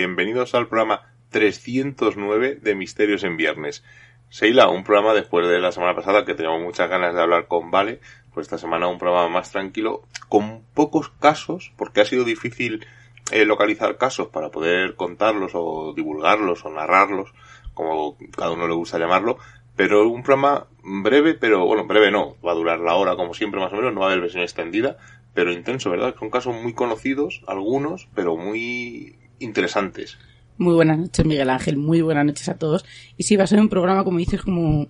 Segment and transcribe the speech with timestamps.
[0.00, 3.84] bienvenidos al programa 309 de Misterios en Viernes.
[4.30, 7.70] Seila, un programa después de la semana pasada que teníamos muchas ganas de hablar con
[7.70, 8.00] Vale,
[8.32, 12.86] pues esta semana un programa más tranquilo, con pocos casos, porque ha sido difícil
[13.30, 17.34] eh, localizar casos para poder contarlos o divulgarlos o narrarlos,
[17.74, 19.36] como cada uno le gusta llamarlo,
[19.76, 23.60] pero un programa breve, pero bueno, breve no, va a durar la hora como siempre
[23.60, 24.96] más o menos, no va a haber versión extendida,
[25.34, 26.14] pero intenso, ¿verdad?
[26.18, 30.16] Son casos muy conocidos, algunos, pero muy interesantes.
[30.58, 31.76] Muy buenas noches, Miguel Ángel.
[31.76, 32.84] Muy buenas noches a todos.
[33.16, 34.88] Y sí, va a ser un programa, como dices, como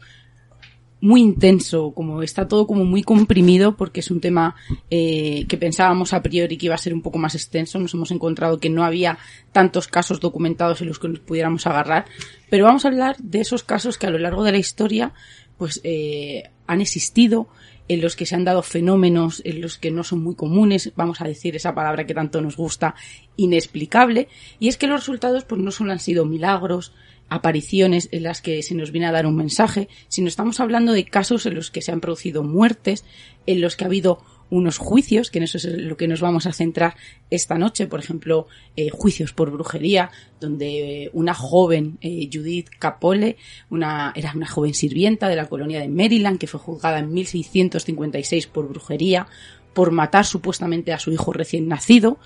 [1.01, 4.55] muy intenso, como está todo como muy comprimido, porque es un tema
[4.91, 7.79] eh, que pensábamos a priori que iba a ser un poco más extenso.
[7.79, 9.19] Nos hemos encontrado que no había
[9.53, 12.05] tantos casos documentados en los que nos pudiéramos agarrar.
[12.51, 15.13] Pero vamos a hablar de esos casos que a lo largo de la historia,
[15.57, 17.49] pues, eh, han existido,
[17.91, 21.21] en los que se han dado fenómenos en los que no son muy comunes, vamos
[21.21, 22.95] a decir esa palabra que tanto nos gusta,
[23.37, 24.29] inexplicable,
[24.61, 26.93] y es que los resultados pues no solo han sido milagros,
[27.29, 31.05] apariciones en las que se nos viene a dar un mensaje, sino estamos hablando de
[31.05, 33.05] casos en los que se han producido muertes,
[33.47, 36.47] en los que ha habido unos juicios, que en eso es lo que nos vamos
[36.47, 36.97] a centrar
[37.31, 43.37] esta noche, por ejemplo, eh, juicios por brujería, donde eh, una joven, eh, Judith Capole,
[43.71, 48.47] una, era una joven sirvienta de la colonia de Maryland, que fue juzgada en 1656
[48.49, 49.27] por brujería,
[49.73, 52.19] por matar supuestamente a su hijo recién nacido,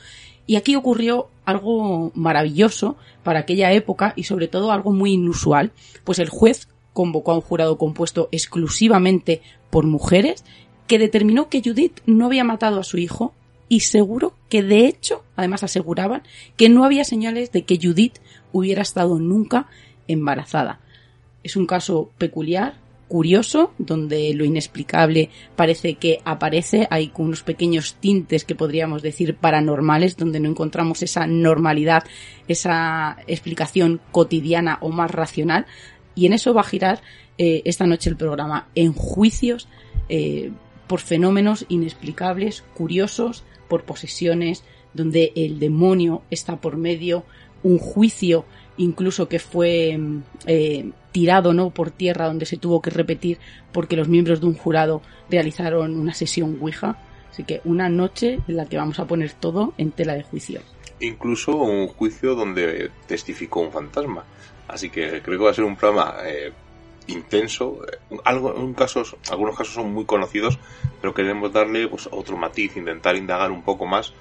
[0.46, 5.72] y aquí ocurrió algo maravilloso para aquella época y sobre todo algo muy inusual,
[6.04, 10.44] pues el juez convocó a un jurado compuesto exclusivamente por mujeres
[10.86, 13.34] que determinó que Judith no había matado a su hijo
[13.68, 16.22] y seguro que de hecho, además aseguraban,
[16.56, 18.18] que no había señales de que Judith
[18.52, 19.66] hubiera estado nunca
[20.06, 20.80] embarazada.
[21.42, 22.74] Es un caso peculiar,
[23.08, 30.16] curioso, donde lo inexplicable parece que aparece, hay unos pequeños tintes que podríamos decir paranormales,
[30.16, 32.04] donde no encontramos esa normalidad,
[32.48, 35.66] esa explicación cotidiana o más racional,
[36.14, 37.02] y en eso va a girar
[37.38, 39.68] eh, esta noche el programa, en juicios
[40.08, 40.50] eh,
[40.86, 47.24] por fenómenos inexplicables, curiosos, por posesiones, donde el demonio está por medio,
[47.62, 48.44] un juicio
[48.76, 49.98] incluso que fue
[50.46, 53.38] eh, tirado no por tierra donde se tuvo que repetir
[53.72, 56.98] porque los miembros de un jurado realizaron una sesión Ouija.
[57.30, 60.60] Así que una noche en la que vamos a poner todo en tela de juicio.
[61.00, 64.24] Incluso un juicio donde testificó un fantasma.
[64.68, 66.52] Así que creo que va a ser un programa eh,
[67.06, 67.80] intenso.
[68.10, 70.58] Eh, Algo, en casos, algunos casos son muy conocidos,
[71.00, 74.12] pero queremos darle pues otro matiz, intentar indagar un poco más.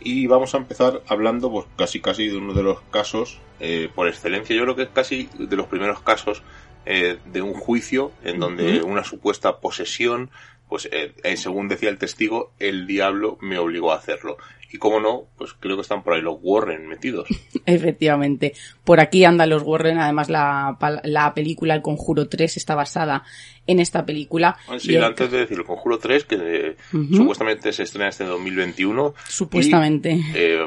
[0.00, 4.08] Y vamos a empezar hablando pues casi casi de uno de los casos eh, por
[4.08, 4.56] excelencia.
[4.56, 6.42] Yo creo que es casi de los primeros casos
[6.84, 10.30] eh, de un juicio en donde una supuesta posesión,
[10.68, 14.36] pues eh, según decía el testigo, el diablo me obligó a hacerlo.
[14.74, 17.28] Y como no, pues creo que están por ahí los Warren metidos.
[17.66, 18.54] Efectivamente.
[18.84, 19.98] Por aquí andan los Warren.
[19.98, 23.22] Además, la, la película El Conjuro 3 está basada
[23.66, 24.56] en esta película.
[24.78, 26.76] Sí, Y- antes de decir el Conjuro 3, que eh,
[27.14, 29.14] supuestamente se estrena este 2021.
[29.28, 30.12] Supuestamente.
[30.12, 30.58] Y, eh,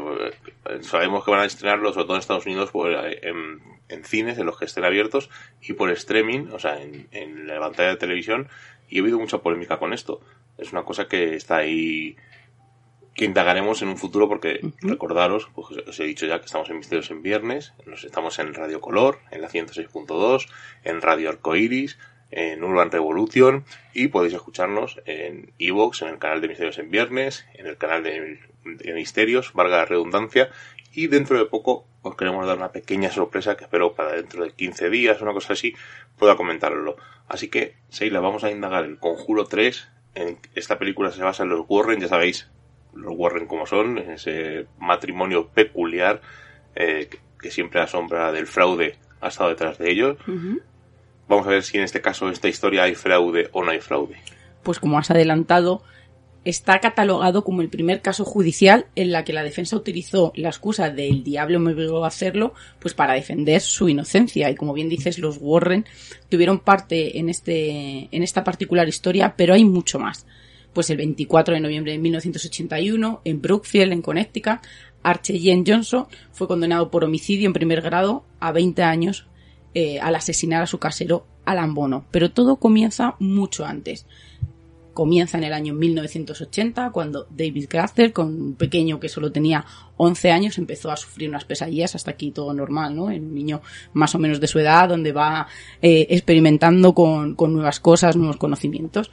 [0.82, 3.60] sabemos que van a estrenarlo, sobre todo en Estados Unidos, por, eh, en,
[3.90, 5.30] en cines, en los que estén abiertos,
[5.62, 8.50] y por streaming, o sea, en, en la pantalla de televisión.
[8.88, 10.22] Y he habido mucha polémica con esto.
[10.60, 12.16] Es una cosa que está ahí
[13.16, 16.78] que indagaremos en un futuro porque recordaros, pues os he dicho ya que estamos en
[16.78, 20.48] Misterios en Viernes, nos estamos en Radio Color, en la 106.2,
[20.84, 21.98] en Radio Arcoiris,
[22.32, 23.64] en Urban Revolution
[23.94, 28.04] y podéis escucharnos en Evox, en el canal de Misterios en Viernes, en el canal
[28.04, 30.50] de, de Misterios, valga la redundancia,
[30.94, 34.52] y dentro de poco os queremos dar una pequeña sorpresa que espero para dentro de
[34.52, 35.74] 15 días, una cosa así,
[36.18, 36.98] pueda comentarlo.
[37.28, 39.90] Así que, Seila, vamos a indagar el Conjuro 3.
[40.16, 42.50] En esta película se basa en los Warren, ya sabéis,
[42.96, 46.22] los Warren como son, ese matrimonio peculiar
[46.76, 47.10] eh,
[47.40, 50.18] que, siempre la sombra del fraude ha estado detrás de ellos.
[51.28, 53.82] Vamos a ver si en este caso, en esta historia, hay fraude o no hay
[53.82, 54.16] fraude.
[54.64, 55.84] pues como has adelantado,
[56.46, 60.92] está catalogado como el primer caso judicial en la que la defensa utilizó la excusa
[60.92, 64.50] del diablo me obligó a hacerlo, pues para defender su inocencia.
[64.50, 65.86] Y como bien dices, los Warren
[66.30, 70.26] tuvieron parte en este, en esta particular historia, pero hay mucho más.
[70.76, 74.60] Pues el 24 de noviembre de 1981, en Brookfield, en Connecticut,
[75.02, 79.26] Archie Johnson fue condenado por homicidio en primer grado a 20 años
[79.74, 82.06] eh, al asesinar a su casero Alan Bono.
[82.12, 84.06] Pero todo comienza mucho antes
[84.96, 89.66] comienza en el año 1980, cuando David Crafter, con un pequeño que solo tenía
[89.98, 93.12] 11 años, empezó a sufrir unas pesadillas, hasta aquí todo normal, ¿no?
[93.12, 93.62] En un niño
[93.94, 95.48] más o menos de su edad, donde va
[95.82, 99.12] eh, experimentando con, con nuevas cosas, nuevos conocimientos.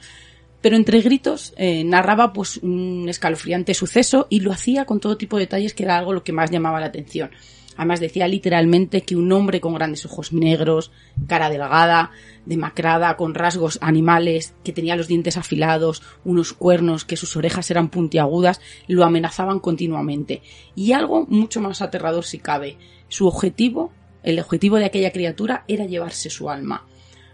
[0.63, 5.35] Pero entre gritos eh, narraba pues un escalofriante suceso y lo hacía con todo tipo
[5.35, 7.31] de detalles que era algo lo que más llamaba la atención.
[7.75, 10.93] Además decía literalmente que un hombre con grandes ojos negros,
[11.27, 12.11] cara delgada,
[12.45, 17.89] demacrada, con rasgos animales, que tenía los dientes afilados, unos cuernos, que sus orejas eran
[17.89, 20.43] puntiagudas, lo amenazaban continuamente.
[20.75, 22.77] Y algo mucho más aterrador si cabe.
[23.09, 23.91] Su objetivo,
[24.23, 26.85] el objetivo de aquella criatura era llevarse su alma.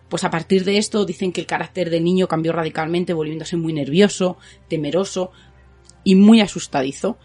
[0.09, 3.73] Pues a partir de esto dicen que el carácter del niño cambió radicalmente, volviéndose muy
[3.73, 5.31] nervioso, temeroso
[6.03, 7.17] y muy asustadizo.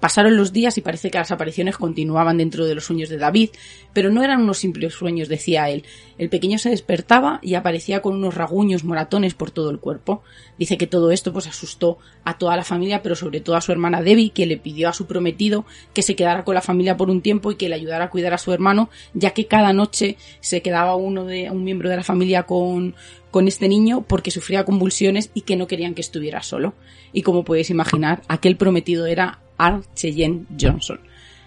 [0.00, 3.50] Pasaron los días y parece que las apariciones continuaban dentro de los sueños de David,
[3.92, 5.84] pero no eran unos simples sueños, decía él.
[6.16, 10.22] El pequeño se despertaba y aparecía con unos raguños moratones por todo el cuerpo.
[10.58, 13.72] Dice que todo esto pues asustó a toda la familia, pero sobre todo a su
[13.72, 17.10] hermana Debbie, que le pidió a su prometido que se quedara con la familia por
[17.10, 20.16] un tiempo y que le ayudara a cuidar a su hermano, ya que cada noche
[20.40, 22.94] se quedaba uno de un miembro de la familia con
[23.30, 26.74] con este niño porque sufría convulsiones y que no querían que estuviera solo.
[27.12, 31.00] Y como podéis imaginar, aquel prometido era Archie Johnson.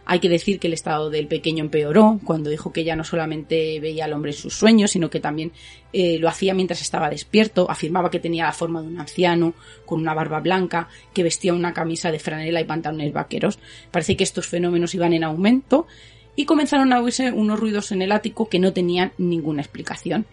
[0.06, 3.80] Hay que decir que el estado del pequeño empeoró cuando dijo que ya no solamente
[3.80, 5.54] veía al hombre en sus sueños, sino que también
[5.94, 7.72] eh, lo hacía mientras estaba despierto.
[7.72, 9.54] Afirmaba que tenía la forma de un anciano,
[9.86, 13.60] con una barba blanca, que vestía una camisa de franela y pantalones vaqueros.
[13.92, 15.88] Parece que estos fenómenos iban en aumento
[16.36, 20.26] y comenzaron a oírse unos ruidos en el ático que no tenían ninguna explicación.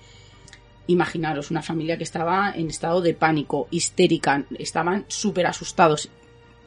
[0.88, 6.10] Imaginaros una familia que estaba en estado de pánico, histérica, estaban súper asustados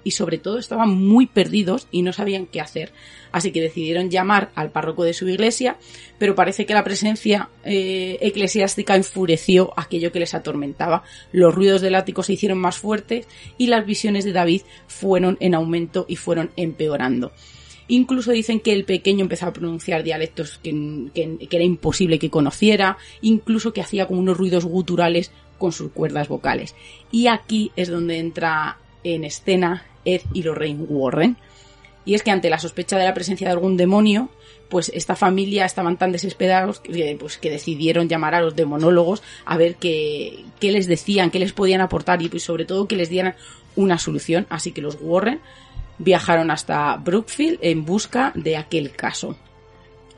[0.03, 2.91] y sobre todo estaban muy perdidos y no sabían qué hacer.
[3.31, 5.77] Así que decidieron llamar al párroco de su iglesia,
[6.17, 11.03] pero parece que la presencia eh, eclesiástica enfureció aquello que les atormentaba.
[11.31, 15.55] Los ruidos del ático se hicieron más fuertes y las visiones de David fueron en
[15.55, 17.31] aumento y fueron empeorando.
[17.87, 20.71] Incluso dicen que el pequeño empezó a pronunciar dialectos que,
[21.13, 26.27] que, era imposible que conociera, incluso que hacía como unos ruidos guturales con sus cuerdas
[26.27, 26.75] vocales.
[27.11, 31.37] Y aquí es donde entra en escena Ed y Lorraine Warren.
[32.05, 34.29] Y es que ante la sospecha de la presencia de algún demonio,
[34.69, 39.57] pues esta familia estaban tan desesperados que, pues, que decidieron llamar a los demonólogos a
[39.57, 43.09] ver qué, qué les decían, qué les podían aportar y pues, sobre todo que les
[43.09, 43.35] dieran
[43.75, 44.47] una solución.
[44.49, 45.39] Así que los Warren
[45.97, 49.37] viajaron hasta Brookfield en busca de aquel caso.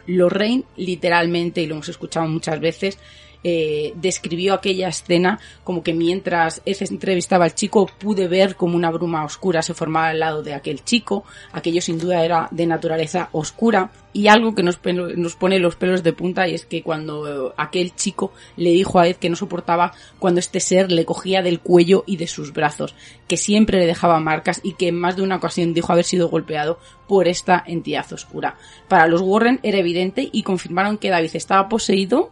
[0.08, 3.00] Lorraine, literalmente, y lo hemos escuchado muchas veces,
[3.48, 8.90] eh, describió aquella escena como que mientras él entrevistaba al chico pude ver como una
[8.90, 11.26] bruma oscura se formaba al lado de aquel chico.
[11.52, 13.92] Aquello sin duda era de naturaleza oscura.
[14.14, 17.94] Y algo que nos pone los pelos de punta y es que cuando eh, aquel
[17.96, 22.04] chico le dijo a Ed que no soportaba cuando este ser le cogía del cuello
[22.08, 22.96] y de sus brazos,
[23.28, 26.30] que siempre le dejaba marcas y que en más de una ocasión dijo haber sido
[26.30, 28.56] golpeado por esta entidad oscura.
[28.88, 32.32] Para los Warren era evidente y confirmaron que David estaba poseído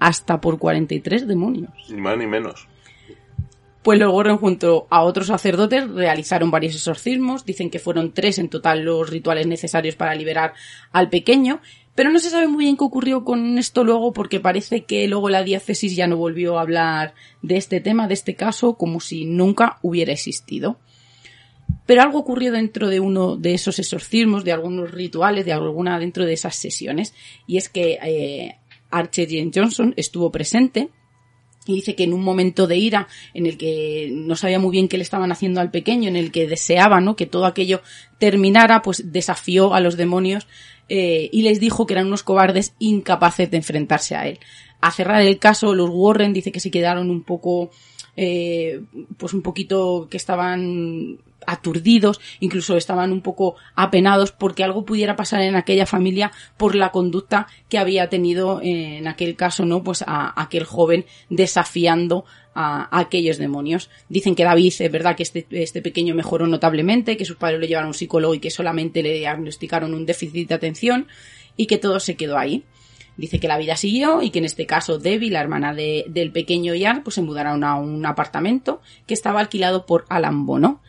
[0.00, 1.70] hasta por 43 demonios.
[1.88, 2.66] Ni más ni menos.
[3.82, 8.50] Pues los Warren junto a otros sacerdotes realizaron varios exorcismos, dicen que fueron tres en
[8.50, 10.52] total los rituales necesarios para liberar
[10.92, 11.60] al pequeño,
[11.94, 15.30] pero no se sabe muy bien qué ocurrió con esto luego porque parece que luego
[15.30, 19.24] la diócesis ya no volvió a hablar de este tema, de este caso, como si
[19.24, 20.78] nunca hubiera existido.
[21.86, 26.26] Pero algo ocurrió dentro de uno de esos exorcismos, de algunos rituales, de alguna dentro
[26.26, 27.14] de esas sesiones,
[27.46, 28.59] y es que eh,
[28.90, 30.90] Archer James Johnson estuvo presente
[31.66, 34.88] y dice que en un momento de ira en el que no sabía muy bien
[34.88, 37.16] qué le estaban haciendo al pequeño, en el que deseaba ¿no?
[37.16, 37.82] que todo aquello
[38.18, 40.46] terminara, pues desafió a los demonios
[40.88, 44.40] eh, y les dijo que eran unos cobardes incapaces de enfrentarse a él.
[44.80, 47.70] A cerrar el caso, los Warren dice que se quedaron un poco,
[48.16, 48.80] eh,
[49.18, 55.40] pues un poquito que estaban aturdidos, incluso estaban un poco apenados porque algo pudiera pasar
[55.42, 59.82] en aquella familia por la conducta que había tenido eh, en aquel caso, ¿no?
[59.82, 63.90] Pues a, aquel joven desafiando a, aquellos demonios.
[64.08, 67.66] Dicen que David, es verdad que este, este pequeño mejoró notablemente, que sus padres lo
[67.66, 71.08] llevaron a un psicólogo y que solamente le diagnosticaron un déficit de atención
[71.56, 72.64] y que todo se quedó ahí.
[73.16, 76.32] Dice que la vida siguió y que en este caso Debbie, la hermana de- del
[76.32, 80.80] pequeño Ian, pues se mudaron a un apartamento que estaba alquilado por Alan Bono.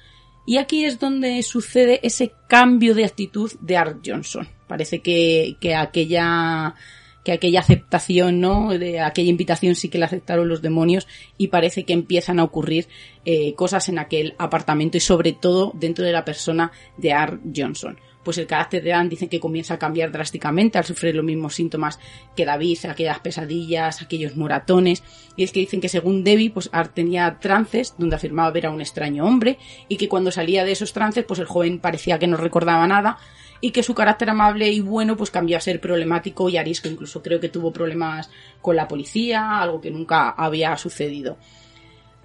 [0.51, 4.45] Y aquí es donde sucede ese cambio de actitud de Art Johnson.
[4.67, 6.75] Parece que, que aquella
[7.23, 8.69] que aquella aceptación, ¿no?
[8.69, 12.87] De aquella invitación sí que la aceptaron los demonios y parece que empiezan a ocurrir
[13.25, 17.97] eh, cosas en aquel apartamento y sobre todo dentro de la persona de Art Johnson.
[18.23, 21.55] Pues el carácter de Anne dicen que comienza a cambiar drásticamente al sufrir los mismos
[21.55, 21.99] síntomas
[22.35, 25.03] que David, aquellas pesadillas, aquellos moratones.
[25.35, 28.71] Y es que dicen que según Debbie, pues Art tenía trances donde afirmaba ver a
[28.71, 32.27] un extraño hombre y que cuando salía de esos trances, pues el joven parecía que
[32.27, 33.17] no recordaba nada
[33.61, 36.89] y que su carácter amable y bueno pues cambió a ser problemático y arisco.
[36.89, 41.37] Incluso creo que tuvo problemas con la policía, algo que nunca había sucedido.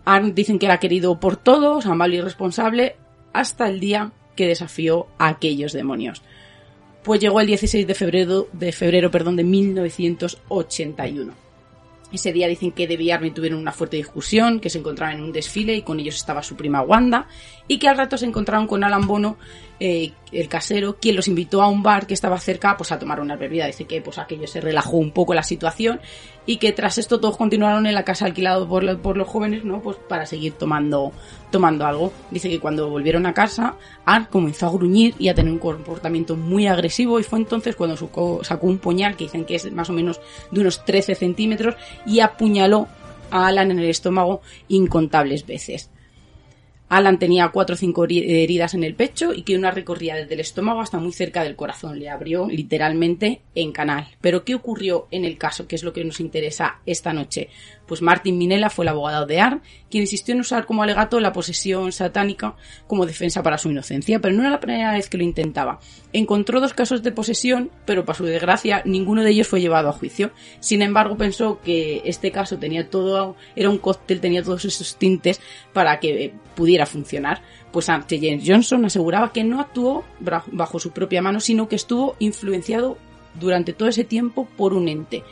[0.06, 2.96] Arn dicen que era querido por todos, amable y responsable,
[3.32, 6.22] hasta el día que desafió a aquellos demonios.
[7.02, 11.46] Pues llegó el 16 de febrero, de febrero perdón, de 1981.
[12.12, 15.24] Ese día dicen que Debbie y Armin tuvieron una fuerte discusión, que se encontraban en
[15.24, 17.26] un desfile y con ellos estaba su prima Wanda,
[17.68, 19.36] y que al rato se encontraron con Alan Bono,
[19.78, 23.20] eh, el casero, quien los invitó a un bar que estaba cerca pues a tomar
[23.20, 23.66] una bebida.
[23.66, 26.00] Dice que pues aquello se relajó un poco la situación
[26.46, 29.82] y que tras esto todos continuaron en la casa alquilada por, por los jóvenes, ¿no?
[29.82, 31.12] Pues para seguir tomando,
[31.50, 32.12] tomando algo.
[32.30, 36.36] Dice que cuando volvieron a casa, Art comenzó a gruñir y a tener un comportamiento
[36.36, 39.90] muy agresivo y fue entonces cuando sacó, sacó un puñal que dicen que es más
[39.90, 40.20] o menos
[40.50, 41.74] de unos 13 centímetros
[42.06, 42.88] y apuñaló
[43.30, 45.90] a Alan en el estómago incontables veces.
[46.88, 50.34] Alan tenía cuatro o cinco heri- heridas en el pecho y que una recorría desde
[50.34, 51.98] el estómago hasta muy cerca del corazón.
[51.98, 54.06] Le abrió literalmente en canal.
[54.20, 55.66] Pero ¿qué ocurrió en el caso?
[55.66, 57.48] Que es lo que nos interesa esta noche.
[57.86, 61.32] Pues Martin Minella fue el abogado de Ar, quien insistió en usar como alegato la
[61.32, 65.24] posesión satánica como defensa para su inocencia, pero no era la primera vez que lo
[65.24, 65.78] intentaba.
[66.12, 69.92] Encontró dos casos de posesión, pero para su desgracia ninguno de ellos fue llevado a
[69.92, 70.32] juicio.
[70.60, 75.40] Sin embargo, pensó que este caso tenía todo, era un cóctel, tenía todos esos tintes
[75.72, 77.42] para que pudiera funcionar.
[77.72, 82.16] Pues Archie James Johnson aseguraba que no actuó bajo su propia mano, sino que estuvo
[82.18, 82.98] influenciado
[83.38, 85.22] durante todo ese tiempo por un ente.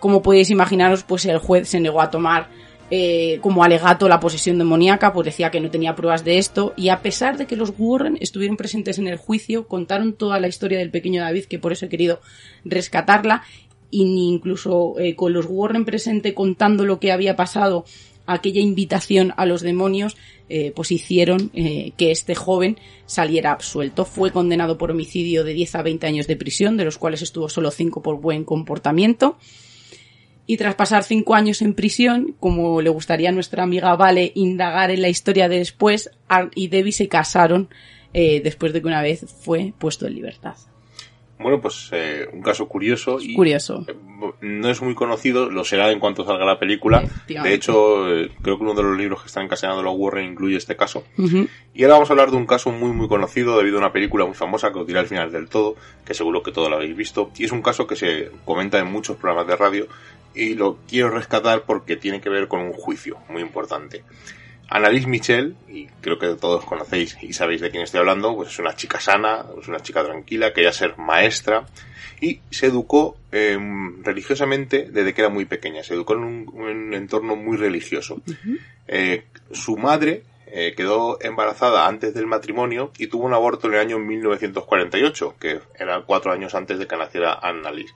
[0.00, 2.48] Como podéis imaginaros, pues el juez se negó a tomar
[2.90, 6.88] eh, como alegato la posesión demoníaca, pues decía que no tenía pruebas de esto, y
[6.88, 10.78] a pesar de que los Warren estuvieron presentes en el juicio, contaron toda la historia
[10.78, 12.20] del pequeño David, que por eso he querido
[12.64, 13.44] rescatarla,
[13.90, 17.84] y ni incluso eh, con los Warren presente contando lo que había pasado,
[18.26, 20.16] aquella invitación a los demonios,
[20.48, 24.04] eh, pues hicieron eh, que este joven saliera absuelto.
[24.04, 27.48] Fue condenado por homicidio de 10 a 20 años de prisión, de los cuales estuvo
[27.48, 29.36] solo 5 por buen comportamiento.
[30.50, 34.90] Y tras pasar cinco años en prisión, como le gustaría a nuestra amiga Vale indagar
[34.90, 37.68] en la historia de después, Art y Debbie se casaron
[38.12, 40.56] eh, después de que una vez fue puesto en libertad.
[41.40, 43.84] Bueno, pues eh, un caso curioso y Curioso.
[43.88, 43.96] eh,
[44.42, 47.02] no es muy conocido, lo será en cuanto salga la película.
[47.42, 50.56] De hecho, eh, creo que uno de los libros que están encasenados los Warren incluye
[50.56, 51.02] este caso.
[51.74, 54.26] Y ahora vamos a hablar de un caso muy muy conocido debido a una película
[54.26, 56.94] muy famosa que os diré al final del todo, que seguro que todo lo habéis
[56.94, 57.30] visto.
[57.38, 59.86] Y es un caso que se comenta en muchos programas de radio
[60.34, 64.04] y lo quiero rescatar porque tiene que ver con un juicio muy importante.
[64.70, 68.58] Annalise Michel, y creo que todos conocéis y sabéis de quién estoy hablando, pues es
[68.60, 71.66] una chica sana, es una chica tranquila, quería ser maestra
[72.20, 73.58] y se educó eh,
[74.02, 78.22] religiosamente desde que era muy pequeña, se educó en un, un entorno muy religioso.
[78.86, 83.80] Eh, su madre eh, quedó embarazada antes del matrimonio y tuvo un aborto en el
[83.80, 87.94] año 1948, que era cuatro años antes de que naciera Annalise.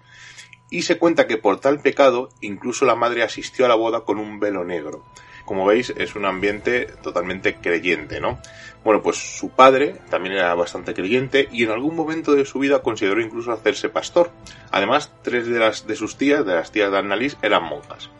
[0.71, 4.19] Y se cuenta que por tal pecado incluso la madre asistió a la boda con
[4.19, 5.05] un velo negro.
[5.45, 8.39] Como veis, es un ambiente totalmente creyente, ¿no?
[8.83, 12.83] Bueno, pues su padre también era bastante creyente y en algún momento de su vida
[12.83, 14.31] consideró incluso hacerse pastor.
[14.71, 18.11] Además, tres de las de sus tías, de las tías de Annalise, eran monjas.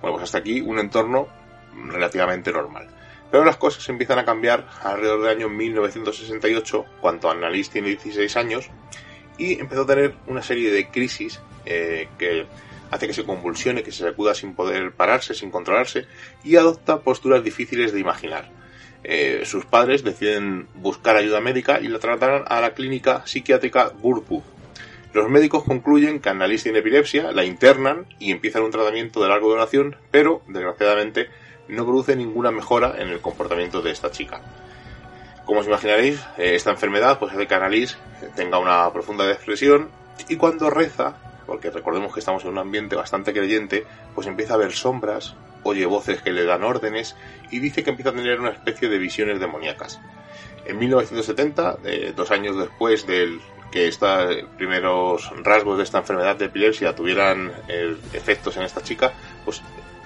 [0.00, 1.28] Bueno, pues hasta aquí un entorno
[1.88, 2.88] relativamente normal.
[3.30, 8.70] Pero las cosas empiezan a cambiar alrededor del año 1968, cuando Annalise tiene 16 años,
[9.38, 12.46] y empezó a tener una serie de crisis eh, que
[12.90, 16.06] hace que se convulsione, que se sacuda sin poder pararse, sin controlarse,
[16.42, 18.50] y adopta posturas difíciles de imaginar.
[19.02, 24.42] Eh, sus padres deciden buscar ayuda médica y la trataron a la clínica psiquiátrica Burpu.
[25.12, 29.46] Los médicos concluyen que Annalise tiene epilepsia, la internan y empiezan un tratamiento de larga
[29.46, 31.28] duración, pero desgraciadamente
[31.68, 34.40] no produce ninguna mejora en el comportamiento de esta chica.
[35.44, 37.96] Como os imaginaréis, eh, esta enfermedad pues hace que Annalise
[38.34, 39.90] tenga una profunda depresión
[40.28, 43.84] y cuando reza, porque recordemos que estamos en un ambiente bastante creyente,
[44.14, 47.16] pues empieza a ver sombras, oye voces que le dan órdenes
[47.50, 50.00] y dice que empieza a tener una especie de visiones demoníacas.
[50.66, 56.44] En 1970, eh, dos años después del que estos primeros rasgos de esta enfermedad de
[56.46, 59.12] epilepsia tuvieran eh, efectos en esta chica,
[59.44, 59.62] pues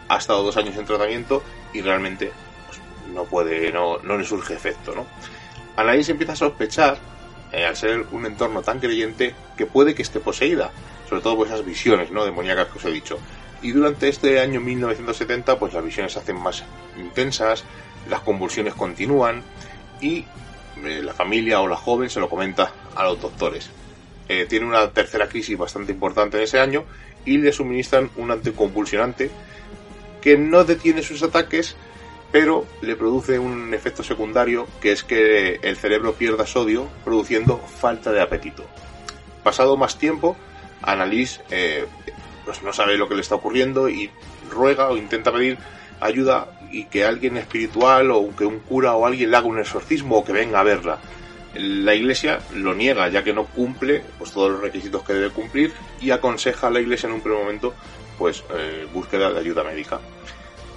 [0.09, 1.43] ha estado dos años en tratamiento
[1.73, 2.33] y realmente
[2.67, 2.81] pues,
[3.15, 5.07] no puede, no, no le surge efecto, ¿no?
[5.77, 6.99] Anaís empieza a sospechar,
[7.53, 10.73] eh, al ser un entorno tan creyente, que puede que esté poseída,
[11.09, 12.11] sobre todo por esas visiones.
[12.11, 13.19] Demoníacas que os he dicho.
[13.63, 16.63] Y durante este año 1970, pues las visiones se hacen más
[16.97, 17.65] intensas,
[18.09, 19.43] las convulsiones continúan
[20.01, 20.25] y
[20.85, 23.71] eh, la familia o la joven se lo comenta a los doctores.
[24.29, 26.85] Eh, tiene una tercera crisis bastante importante en ese año
[27.25, 29.31] y le suministran un anticonvulsionante
[30.21, 31.77] que no detiene sus ataques,
[32.31, 38.13] pero le produce un efecto secundario que es que el cerebro pierda sodio, produciendo falta
[38.13, 38.65] de apetito.
[39.43, 40.37] Pasado más tiempo,
[40.83, 41.87] Annalise eh,
[42.45, 44.11] pues no sabe lo que le está ocurriendo y
[44.51, 45.59] ruega o intenta pedir
[46.01, 50.19] ayuda y que alguien espiritual o que un cura o alguien le haga un exorcismo
[50.19, 50.99] o que venga a verla.
[51.55, 55.73] La iglesia lo niega ya que no cumple pues todos los requisitos que debe cumplir
[56.01, 57.75] y aconseja a la iglesia en un primer momento
[58.19, 60.01] pues eh, búsqueda de ayuda médica.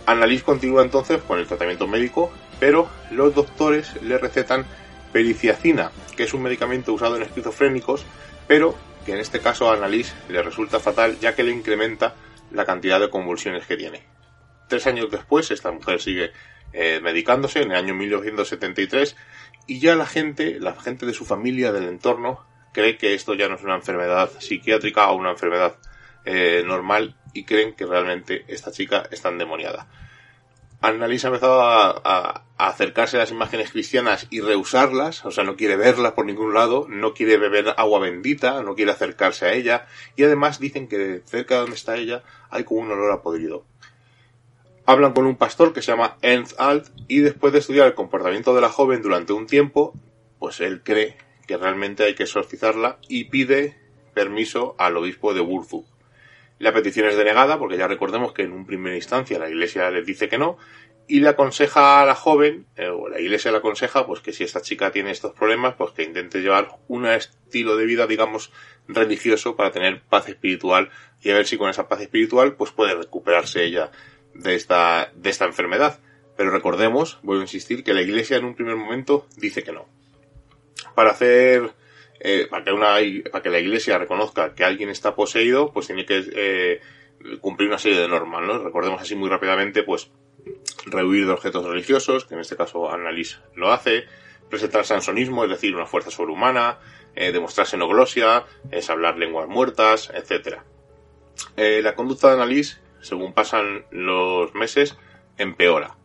[0.05, 4.65] Annalise continúa entonces con el tratamiento médico, pero los doctores le recetan
[5.11, 8.05] periciacina, que es un medicamento usado en esquizofrénicos,
[8.47, 12.15] pero que en este caso a Annalise le resulta fatal ya que le incrementa
[12.51, 14.03] la cantidad de convulsiones que tiene.
[14.67, 16.31] Tres años después, esta mujer sigue
[16.73, 19.15] eh, medicándose, en el año 1973,
[19.67, 23.47] y ya la gente, la gente de su familia, del entorno, cree que esto ya
[23.47, 25.77] no es una enfermedad psiquiátrica o una enfermedad
[26.25, 29.87] eh, normal y creen que realmente esta chica está endemoniada.
[30.81, 35.55] Annalise ha empezado a, a, acercarse a las imágenes cristianas y rehusarlas, o sea, no
[35.55, 39.85] quiere verlas por ningún lado, no quiere beber agua bendita, no quiere acercarse a ella,
[40.15, 43.63] y además dicen que cerca de donde está ella hay como un olor a podrido.
[44.87, 48.55] Hablan con un pastor que se llama Ernst Alt, y después de estudiar el comportamiento
[48.55, 49.93] de la joven durante un tiempo,
[50.39, 51.15] pues él cree
[51.45, 53.77] que realmente hay que exorcizarla y pide
[54.15, 55.90] permiso al obispo de Würzburg.
[56.61, 60.05] La petición es denegada porque ya recordemos que en un primera instancia la iglesia les
[60.05, 60.59] dice que no
[61.07, 64.43] y le aconseja a la joven, eh, o la iglesia le aconseja, pues que si
[64.43, 68.51] esta chica tiene estos problemas, pues que intente llevar un estilo de vida, digamos,
[68.87, 70.91] religioso para tener paz espiritual
[71.23, 73.91] y a ver si con esa paz espiritual, pues puede recuperarse ella
[74.35, 75.99] de esta, de esta enfermedad.
[76.37, 79.87] Pero recordemos, vuelvo a insistir, que la iglesia en un primer momento dice que no.
[80.93, 81.73] Para hacer
[82.23, 82.63] eh, para,
[83.41, 86.81] que la iglesia reconozca que alguien está poseído, pues tiene que eh,
[87.39, 88.59] cumplir una serie de normas, ¿no?
[88.59, 90.11] Recordemos así muy rápidamente, pues,
[90.85, 94.05] rehuir de objetos religiosos, que en este caso Annalise lo hace,
[94.49, 96.77] presentar sansonismo, es decir, una fuerza sobrehumana,
[97.15, 100.59] eh, demostrar xenoglosia, es hablar lenguas muertas, etc.
[101.57, 104.95] Eh, la conducta de Annalise, según pasan los meses,
[105.37, 105.97] empeora.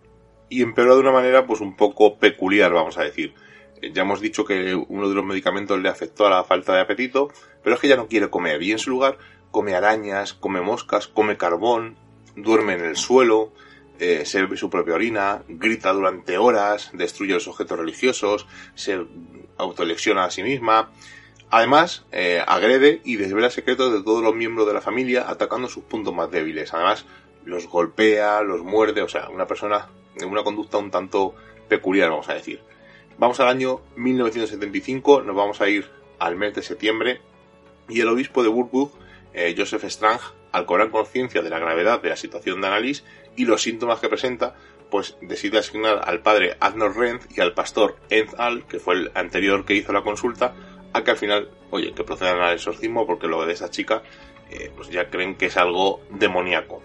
[0.49, 3.35] Y empeora de una manera, pues, un poco peculiar, vamos a decir
[3.83, 7.31] ya hemos dicho que uno de los medicamentos le afectó a la falta de apetito,
[7.63, 8.63] pero es que ya no quiere comer.
[8.63, 9.19] Y en su lugar
[9.51, 11.97] come arañas, come moscas, come carbón,
[12.37, 13.53] duerme en el suelo,
[13.99, 19.01] eh, se bebe su propia orina, grita durante horas, destruye los objetos religiosos, se
[19.57, 20.91] autoelecciona a sí misma.
[21.51, 25.85] Además, eh, agrede y desvela secretos de todos los miembros de la familia, atacando sus
[25.85, 26.75] puntos más débiles.
[26.75, 27.07] Además,
[27.45, 31.35] los golpea, los muerde, o sea, una persona de una conducta un tanto
[31.69, 32.61] peculiar, vamos a decir.
[33.19, 37.21] Vamos al año 1975, nos vamos a ir al mes de septiembre,
[37.89, 38.91] y el obispo de Burgburg,
[39.33, 43.47] eh, Joseph Strange, al cobrar conciencia de la gravedad de la situación de Annalise y
[43.47, 44.55] los síntomas que presenta,
[44.91, 49.11] pues decide asignar al padre Adnor Renz y al pastor Enz Al, que fue el
[49.15, 50.55] anterior que hizo la consulta,
[50.93, 54.03] a que al final, oye, que procedan al exorcismo porque lo de esa chica,
[54.51, 56.83] eh, pues ya creen que es algo demoníaco.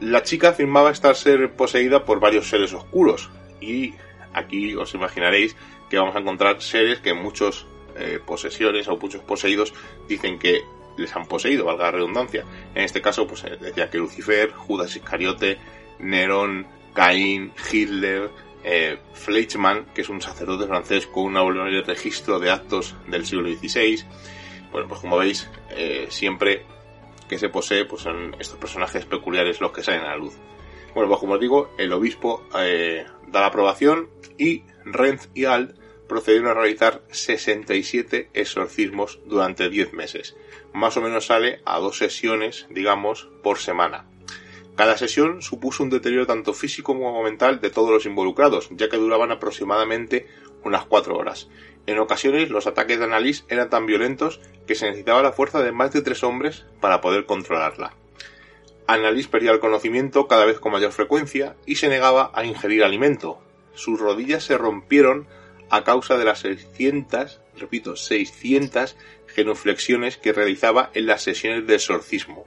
[0.00, 3.94] La chica afirmaba estar ser poseída por varios seres oscuros y
[4.34, 5.56] aquí os imaginaréis
[5.88, 7.66] que vamos a encontrar seres que muchos
[7.96, 9.74] eh, posesiones o muchos poseídos
[10.08, 10.62] dicen que
[10.96, 12.44] les han poseído, valga la redundancia.
[12.74, 15.58] En este caso, pues eh, decía que Lucifer, Judas Iscariote,
[15.98, 18.30] Nerón, Caín, Hitler,
[18.62, 23.48] eh, Fleischmann, que es un sacerdote francés con un abolible registro de actos del siglo
[23.48, 24.04] XVI.
[24.70, 25.50] Bueno, pues como veis,
[26.10, 26.64] siempre
[27.28, 30.34] que se posee, pues son estos personajes peculiares los que salen a la luz.
[30.94, 35.78] Bueno, pues como os digo, el obispo eh, da la aprobación y Renz y Alt
[36.08, 40.36] procedieron a realizar 67 exorcismos durante 10 meses.
[40.72, 44.06] Más o menos sale a dos sesiones, digamos, por semana.
[44.74, 48.96] Cada sesión supuso un deterioro tanto físico como mental de todos los involucrados, ya que
[48.96, 50.26] duraban aproximadamente
[50.64, 51.48] unas 4 horas.
[51.86, 55.70] En ocasiones los ataques de Annalise eran tan violentos que se necesitaba la fuerza de
[55.70, 57.94] más de tres hombres para poder controlarla.
[58.92, 63.40] Annalise perdía el conocimiento cada vez con mayor frecuencia y se negaba a ingerir alimento.
[63.72, 65.28] Sus rodillas se rompieron
[65.70, 68.96] a causa de las 600, repito, 600
[69.28, 72.46] genuflexiones que realizaba en las sesiones de exorcismo.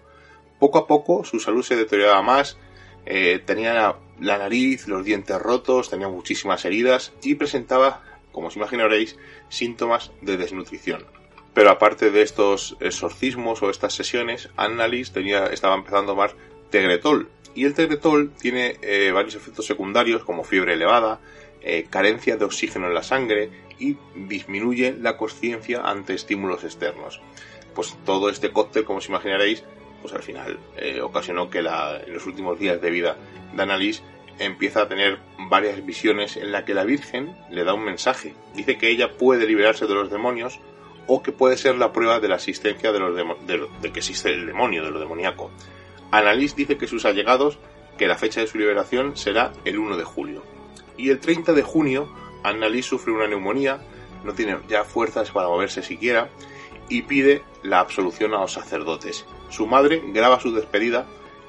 [0.60, 2.58] Poco a poco su salud se deterioraba más,
[3.06, 8.04] eh, tenía la, la nariz, los dientes rotos, tenía muchísimas heridas y presentaba,
[8.34, 11.06] como os imaginaréis, síntomas de desnutrición.
[11.54, 16.32] Pero aparte de estos exorcismos o estas sesiones, Annalise tenía, estaba empezando a tomar
[16.72, 17.30] Tegretol.
[17.54, 21.20] Y el Tegretol tiene eh, varios efectos secundarios como fiebre elevada,
[21.62, 27.22] eh, carencia de oxígeno en la sangre y disminuye la conciencia ante estímulos externos.
[27.76, 29.64] Pues todo este cóctel, como os imaginaréis,
[30.02, 33.16] pues al final eh, ocasionó que la- en los últimos días de vida
[33.56, 34.02] de Annalise
[34.40, 38.34] empieza a tener varias visiones en la que la Virgen le da un mensaje.
[38.56, 40.60] Dice que ella puede liberarse de los demonios
[41.08, 44.46] o que puede ser la prueba de la existencia de, los de que existe el
[44.46, 45.52] demonio, de lo demoníaco.
[46.12, 47.58] Annalise dice que sus allegados,
[47.98, 50.44] que la fecha de su liberación será el 1 de julio.
[50.98, 52.14] Y el 30 de junio,
[52.44, 53.82] Annalise sufre una neumonía,
[54.24, 56.30] no tiene ya fuerzas para moverse siquiera,
[56.90, 59.26] y pide la absolución a los sacerdotes.
[59.50, 61.08] Su madre graba su despedida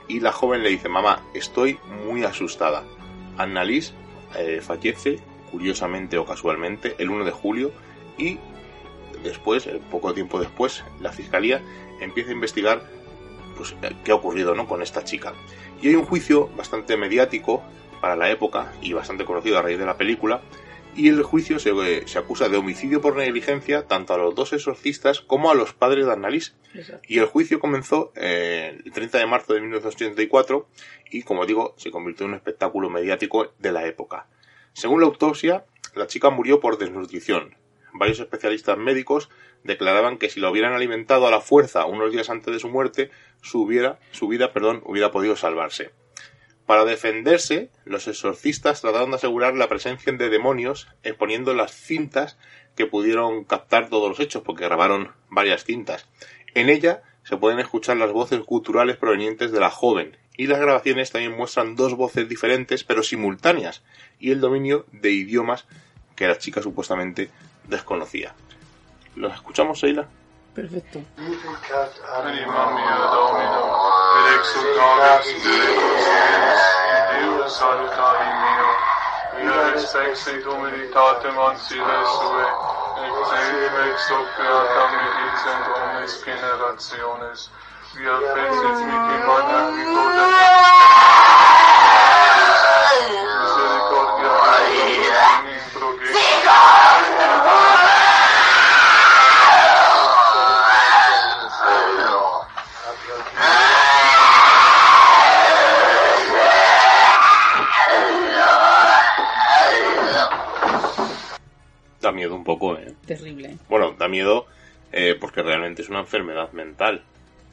[0.08, 2.84] y la joven le dice, mamá, estoy muy asustada.
[3.36, 3.92] Annalise
[4.36, 7.72] eh, fallece, curiosamente o casualmente, el 1 de julio
[8.18, 8.38] y
[9.24, 11.60] después, eh, poco tiempo después, la fiscalía
[12.00, 12.82] empieza a investigar
[13.56, 14.66] pues, eh, qué ha ocurrido ¿no?
[14.66, 15.34] con esta chica.
[15.82, 17.62] Y hay un juicio bastante mediático
[18.00, 20.42] para la época y bastante conocido a raíz de la película.
[20.96, 24.52] Y el juicio se, eh, se acusa de homicidio por negligencia tanto a los dos
[24.52, 26.52] exorcistas como a los padres de Annalise.
[27.08, 30.68] Y el juicio comenzó eh, el 30 de marzo de 1984
[31.10, 34.28] y, como digo, se convirtió en un espectáculo mediático de la época.
[34.72, 37.56] Según la autopsia, la chica murió por desnutrición.
[37.94, 39.30] Varios especialistas médicos
[39.62, 43.10] declaraban que si la hubieran alimentado a la fuerza unos días antes de su muerte,
[43.40, 43.98] su vida
[44.52, 45.92] perdón, hubiera podido salvarse.
[46.66, 52.38] Para defenderse, los exorcistas trataron de asegurar la presencia de demonios exponiendo las cintas
[52.74, 56.08] que pudieron captar todos los hechos, porque grabaron varias cintas.
[56.54, 61.12] En ella se pueden escuchar las voces culturales provenientes de la joven, y las grabaciones
[61.12, 63.84] también muestran dos voces diferentes pero simultáneas,
[64.18, 65.66] y el dominio de idiomas
[66.16, 67.30] que la chica supuestamente
[67.66, 68.34] desconocía.
[69.16, 70.06] ¿Los escuchamos, Sheila?
[70.54, 71.00] Perfecto.
[112.04, 112.94] Da miedo un poco, ¿eh?
[113.06, 113.56] Terrible.
[113.66, 114.44] Bueno, da miedo
[114.92, 117.02] eh, porque realmente es una enfermedad mental.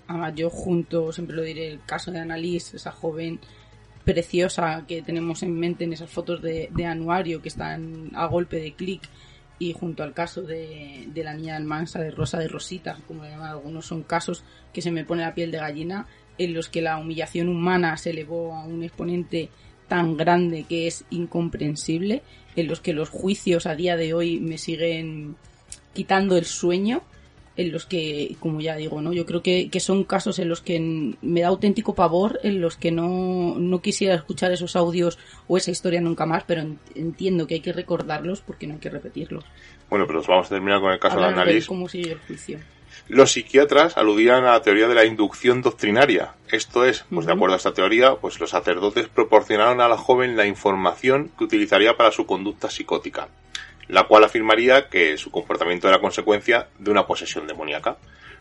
[0.09, 3.39] Además, yo junto, siempre lo diré, el caso de Annalise, esa joven
[4.03, 8.57] preciosa que tenemos en mente en esas fotos de, de anuario que están a golpe
[8.57, 9.03] de clic
[9.57, 13.29] y junto al caso de, de la niña Mansa, de Rosa de Rosita, como le
[13.29, 16.81] llaman algunos, son casos que se me pone la piel de gallina en los que
[16.81, 19.49] la humillación humana se elevó a un exponente
[19.91, 22.21] tan grande que es incomprensible,
[22.55, 25.35] en los que los juicios a día de hoy me siguen
[25.93, 27.01] quitando el sueño,
[27.57, 29.11] en los que, como ya digo, ¿no?
[29.11, 30.79] Yo creo que, que son casos en los que
[31.21, 35.71] me da auténtico pavor, en los que no, no quisiera escuchar esos audios o esa
[35.71, 39.43] historia nunca más, pero en- entiendo que hay que recordarlos porque no hay que repetirlos.
[39.89, 41.67] Bueno, pero vamos a terminar con el caso Hablar de Annalise.
[41.67, 42.59] cómo sigue el juicio.
[43.07, 46.33] Los psiquiatras aludían a la teoría de la inducción doctrinaria.
[46.49, 50.37] Esto es, pues de acuerdo a esta teoría, pues los sacerdotes proporcionaron a la joven
[50.37, 53.27] la información que utilizaría para su conducta psicótica,
[53.87, 57.97] la cual afirmaría que su comportamiento era consecuencia de una posesión demoníaca.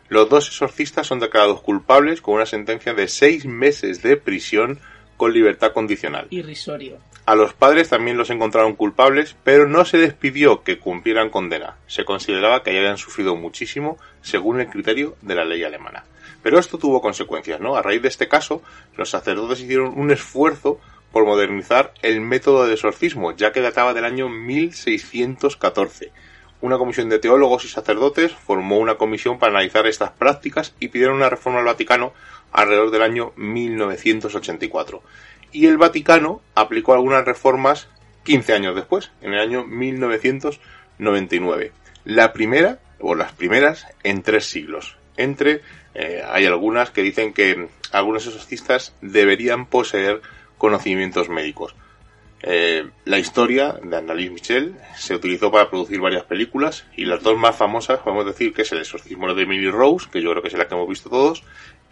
[0.07, 4.79] Los dos exorcistas son declarados culpables con una sentencia de seis meses de prisión
[5.21, 6.25] con libertad condicional.
[6.31, 6.97] Irrisorio.
[7.27, 11.75] A los padres también los encontraron culpables, pero no se les pidió que cumplieran condena.
[11.85, 16.05] Se consideraba que ya habían sufrido muchísimo según el criterio de la ley alemana.
[16.41, 17.75] Pero esto tuvo consecuencias, ¿no?
[17.75, 18.63] A raíz de este caso,
[18.97, 20.79] los sacerdotes hicieron un esfuerzo
[21.11, 26.11] por modernizar el método de exorcismo, ya que databa del año 1614.
[26.61, 31.17] Una comisión de teólogos y sacerdotes formó una comisión para analizar estas prácticas y pidieron
[31.17, 32.13] una reforma al Vaticano
[32.51, 35.01] alrededor del año 1984
[35.51, 37.89] y el Vaticano aplicó algunas reformas
[38.23, 41.71] 15 años después, en el año 1999.
[42.05, 44.97] La primera, o las primeras, en tres siglos.
[45.17, 45.61] Entre,
[45.93, 50.21] eh, hay algunas que dicen que algunos exorcistas deberían poseer
[50.57, 51.75] conocimientos médicos.
[52.43, 57.37] Eh, la historia de Annalise Michel se utilizó para producir varias películas y las dos
[57.37, 60.47] más famosas podemos decir que es El exorcismo de Emily Rose, que yo creo que
[60.47, 61.43] es la que hemos visto todos,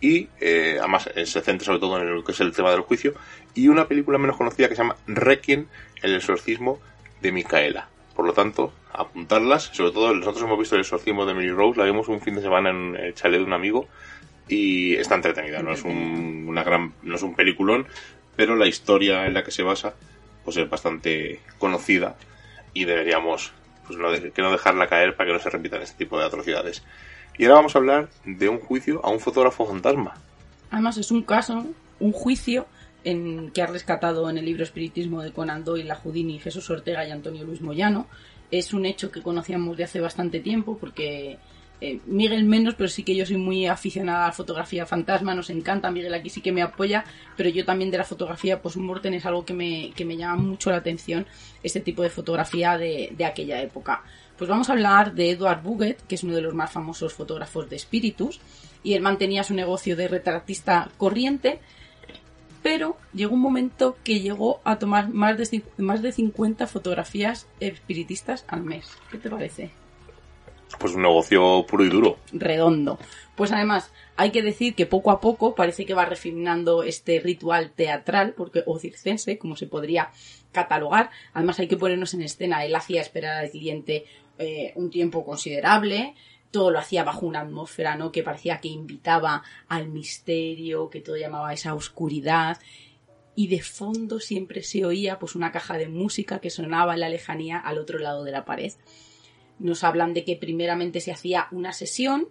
[0.01, 2.81] y eh, además eh, se centra sobre todo en lo que es el tema del
[2.81, 3.13] juicio,
[3.53, 5.67] y una película menos conocida que se llama Requiem,
[6.01, 6.79] el exorcismo
[7.21, 7.87] de Micaela.
[8.15, 11.85] Por lo tanto, apuntarlas, sobre todo nosotros hemos visto el exorcismo de Emily Rose, la
[11.85, 13.87] vimos un fin de semana en el chalet de un amigo
[14.47, 17.85] y está entretenida, no es un, una gran, no es un peliculón,
[18.35, 19.93] pero la historia en la que se basa
[20.43, 22.15] pues es bastante conocida
[22.73, 23.51] y deberíamos
[23.85, 26.83] pues no que no dejarla caer para que no se repitan este tipo de atrocidades.
[27.37, 30.13] Y ahora vamos a hablar de un juicio a un fotógrafo fantasma.
[30.69, 31.65] Además es un caso,
[31.99, 32.67] un juicio
[33.03, 37.07] en que ha rescatado en el libro Espiritismo de Conan Doyle, la Houdini, Jesús Ortega
[37.07, 38.07] y Antonio Luis Moyano.
[38.51, 41.37] Es un hecho que conocíamos de hace bastante tiempo porque
[41.81, 45.49] eh, Miguel menos, pero sí que yo soy muy aficionada a la fotografía fantasma, nos
[45.49, 47.05] encanta, Miguel aquí sí que me apoya,
[47.37, 50.71] pero yo también de la fotografía post-mortem es algo que me, que me llama mucho
[50.71, 51.25] la atención,
[51.63, 54.03] este tipo de fotografía de, de aquella época.
[54.37, 57.69] Pues vamos a hablar de Edward Buget, que es uno de los más famosos fotógrafos
[57.69, 58.39] de espíritus,
[58.83, 61.59] y él mantenía su negocio de retratista corriente,
[62.61, 68.43] pero llegó un momento que llegó a tomar más de, más de 50 fotografías espiritistas
[68.47, 68.89] al mes.
[69.11, 69.71] ¿Qué te parece?
[70.77, 72.17] Pues un negocio puro y duro.
[72.31, 72.99] Redondo.
[73.35, 77.71] Pues además, hay que decir que poco a poco parece que va refinando este ritual
[77.71, 80.11] teatral, porque, o circense, como se podría
[80.51, 81.09] catalogar.
[81.33, 82.65] Además, hay que ponernos en escena.
[82.65, 84.05] Él hacía esperar al cliente
[84.37, 86.15] eh, un tiempo considerable,
[86.51, 88.11] todo lo hacía bajo una atmósfera, ¿no?
[88.11, 92.57] Que parecía que invitaba al misterio, que todo llamaba esa oscuridad.
[93.35, 97.09] Y de fondo siempre se oía pues una caja de música que sonaba en la
[97.09, 98.73] lejanía al otro lado de la pared.
[99.59, 102.29] Nos hablan de que primeramente se hacía una sesión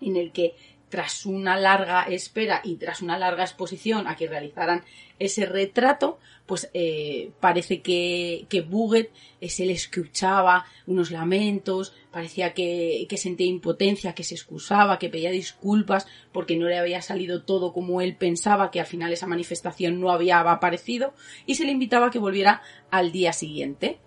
[0.00, 0.54] en el que
[0.88, 4.84] tras una larga espera y tras una larga exposición a que realizaran
[5.18, 12.54] ese retrato, pues eh, parece que, que Buget eh, se le escuchaba unos lamentos, parecía
[12.54, 17.42] que, que sentía impotencia, que se excusaba, que pedía disculpas porque no le había salido
[17.42, 21.12] todo como él pensaba, que al final esa manifestación no había aparecido,
[21.46, 23.98] y se le invitaba a que volviera al día siguiente.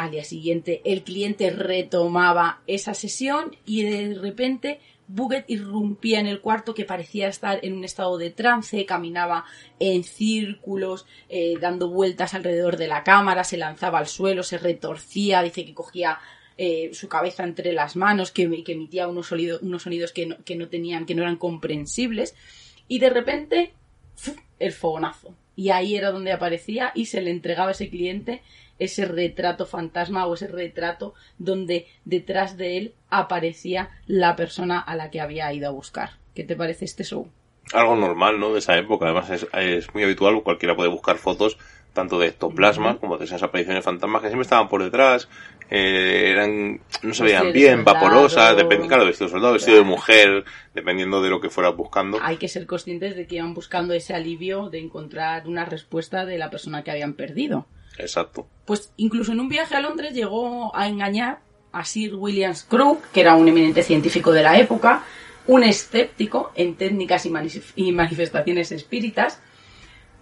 [0.00, 6.40] Al día siguiente el cliente retomaba esa sesión y de repente Buget irrumpía en el
[6.40, 9.44] cuarto que parecía estar en un estado de trance, caminaba
[9.78, 15.42] en círculos, eh, dando vueltas alrededor de la cámara, se lanzaba al suelo, se retorcía,
[15.42, 16.18] dice que cogía
[16.56, 20.68] eh, su cabeza entre las manos, que, emitía unos, unos sonidos que no, que no
[20.68, 22.34] tenían, que no eran comprensibles,
[22.88, 23.74] y de repente
[24.14, 24.34] ¡fu!
[24.58, 25.34] el fogonazo.
[25.56, 28.40] Y ahí era donde aparecía y se le entregaba a ese cliente
[28.80, 35.10] ese retrato fantasma o ese retrato donde detrás de él aparecía la persona a la
[35.10, 36.10] que había ido a buscar.
[36.34, 37.28] ¿Qué te parece este show?
[37.72, 38.52] Algo normal, ¿no?
[38.52, 39.04] De esa época.
[39.04, 41.56] Además es, es muy habitual, cualquiera puede buscar fotos
[41.92, 45.28] tanto de ectoplasmas como de esas apariciones fantasmas que siempre estaban por detrás,
[45.70, 47.94] eh, eran, no se veían bien, soldado.
[47.94, 52.18] vaporosas, depende, claro, vestido de soldado, vestido de mujer, dependiendo de lo que fueras buscando.
[52.22, 56.38] Hay que ser conscientes de que iban buscando ese alivio de encontrar una respuesta de
[56.38, 57.66] la persona que habían perdido.
[58.00, 58.46] Exacto.
[58.64, 61.40] Pues incluso en un viaje a Londres llegó a engañar
[61.72, 65.04] a Sir William Crook, que era un eminente científico de la época,
[65.46, 67.26] un escéptico en técnicas
[67.76, 69.40] y manifestaciones espíritas,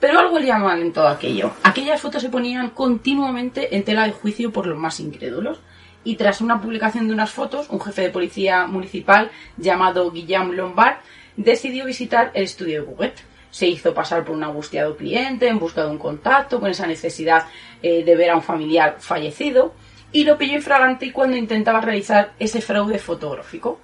[0.00, 1.52] pero algo le llaman en todo aquello.
[1.62, 5.60] Aquellas fotos se ponían continuamente en tela de juicio por los más incrédulos.
[6.04, 10.98] Y tras una publicación de unas fotos, un jefe de policía municipal llamado Guillaume Lombard
[11.36, 13.14] decidió visitar el estudio de Bouguet.
[13.50, 17.46] Se hizo pasar por un angustiado cliente en busca de un contacto con esa necesidad
[17.82, 19.74] eh, de ver a un familiar fallecido
[20.12, 23.80] y lo pilló infragante cuando intentaba realizar ese fraude fotográfico.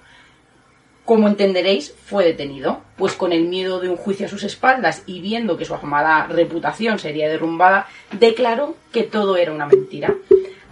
[1.05, 5.21] Como entenderéis, fue detenido, pues con el miedo de un juicio a sus espaldas y
[5.21, 10.15] viendo que su afamada reputación sería derrumbada, declaró que todo era una mentira.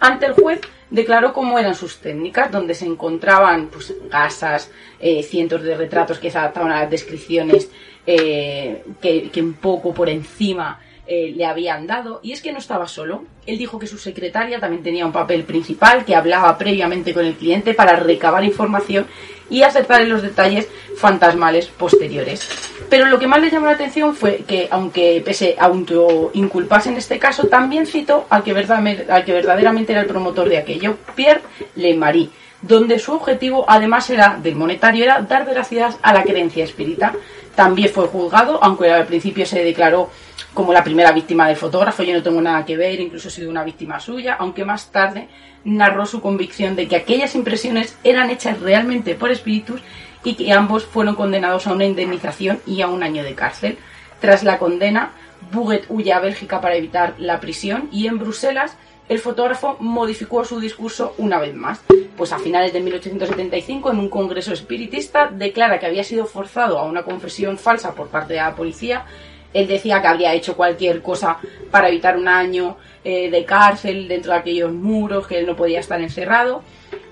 [0.00, 5.62] Ante el juez, declaró cómo eran sus técnicas, donde se encontraban pues, gasas, eh, cientos
[5.62, 7.70] de retratos que se adaptaban a las descripciones
[8.06, 12.20] eh, que, un poco por encima eh, le habían dado.
[12.22, 13.24] Y es que no estaba solo.
[13.46, 17.34] Él dijo que su secretaria también tenía un papel principal, que hablaba previamente con el
[17.34, 19.06] cliente para recabar información
[19.50, 22.48] y acertar en los detalles fantasmales posteriores.
[22.88, 26.96] Pero lo que más le llamó la atención fue que, aunque pese a autoinculparse en
[26.96, 31.42] este caso, también citó al que, al que verdaderamente era el promotor de aquello, Pierre
[31.76, 32.30] Lemarie,
[32.62, 37.12] donde su objetivo, además era del monetario, era dar veracidad a la creencia espírita.
[37.54, 40.10] También fue juzgado, aunque al principio se declaró
[40.52, 43.50] como la primera víctima del fotógrafo, yo no tengo nada que ver, incluso he sido
[43.50, 45.28] una víctima suya, aunque más tarde
[45.64, 49.80] narró su convicción de que aquellas impresiones eran hechas realmente por espíritus
[50.22, 53.78] y que ambos fueron condenados a una indemnización y a un año de cárcel.
[54.20, 55.12] Tras la condena,
[55.52, 58.76] Buget huye a Bélgica para evitar la prisión y en Bruselas
[59.08, 61.82] el fotógrafo modificó su discurso una vez más.
[62.16, 66.84] Pues a finales de 1875, en un congreso espiritista, declara que había sido forzado a
[66.84, 69.04] una confesión falsa por parte de la policía.
[69.52, 71.38] Él decía que habría hecho cualquier cosa
[71.70, 75.80] para evitar un año eh, de cárcel dentro de aquellos muros, que él no podía
[75.80, 76.62] estar encerrado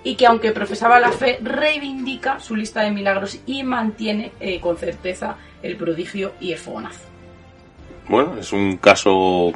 [0.04, 4.76] y que aunque profesaba la fe, reivindica su lista de milagros y mantiene eh, con
[4.76, 7.08] certeza el prodigio y el fogonazo.
[8.08, 9.52] Bueno, es un caso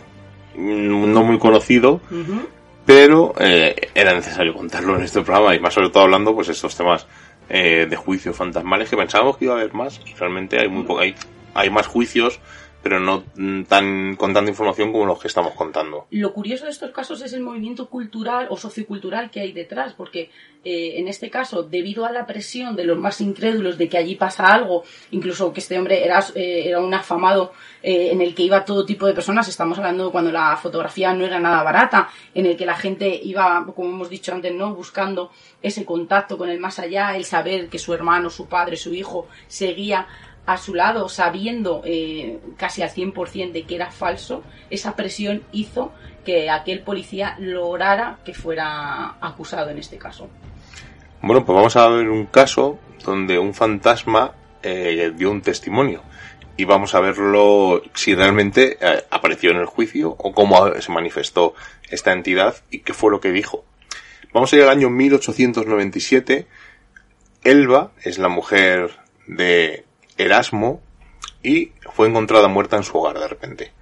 [0.57, 2.01] no muy conocido,
[2.85, 6.77] pero eh, era necesario contarlo en este programa y más sobre todo hablando pues estos
[6.77, 7.07] temas
[7.49, 10.85] eh, de juicios fantasmales que pensábamos que iba a haber más y realmente hay muy
[10.85, 11.15] poco, hay,
[11.55, 12.41] hay más juicios
[12.87, 16.07] pero no mm, tan con tanta información como los que estamos contando.
[16.13, 20.31] Lo curioso de estos casos es el movimiento cultural o sociocultural que hay detrás, porque
[20.65, 24.15] eh, en este caso, debido a la presión de los más incrédulos de que allí
[24.15, 28.45] pasa algo, incluso que este hombre era, eh, era un afamado eh, en el que
[28.45, 32.47] iba todo tipo de personas, estamos hablando cuando la fotografía no era nada barata, en
[32.47, 36.61] el que la gente iba, como hemos dicho antes, no buscando ese contacto con el
[36.61, 40.07] más allá, el saber que su hermano, su padre, su hijo seguía
[40.47, 45.93] a su lado, sabiendo eh, casi al 100% de que era falso, esa presión hizo
[46.25, 50.29] que aquel policía lograra que fuera acusado en este caso.
[51.23, 54.33] Bueno, pues vamos a ver un caso donde un fantasma
[54.63, 56.03] eh, dio un testimonio
[56.57, 61.55] y vamos a verlo si realmente eh, apareció en el juicio o cómo se manifestó
[61.91, 63.65] esta entidad y qué fue lo que dijo.
[64.33, 66.47] Vamos a ir al año 1897.
[67.45, 68.91] Elba es la mujer
[69.27, 69.86] de
[70.17, 70.81] Erasmo
[71.43, 73.73] y fue encontrada muerta en su hogar de repente.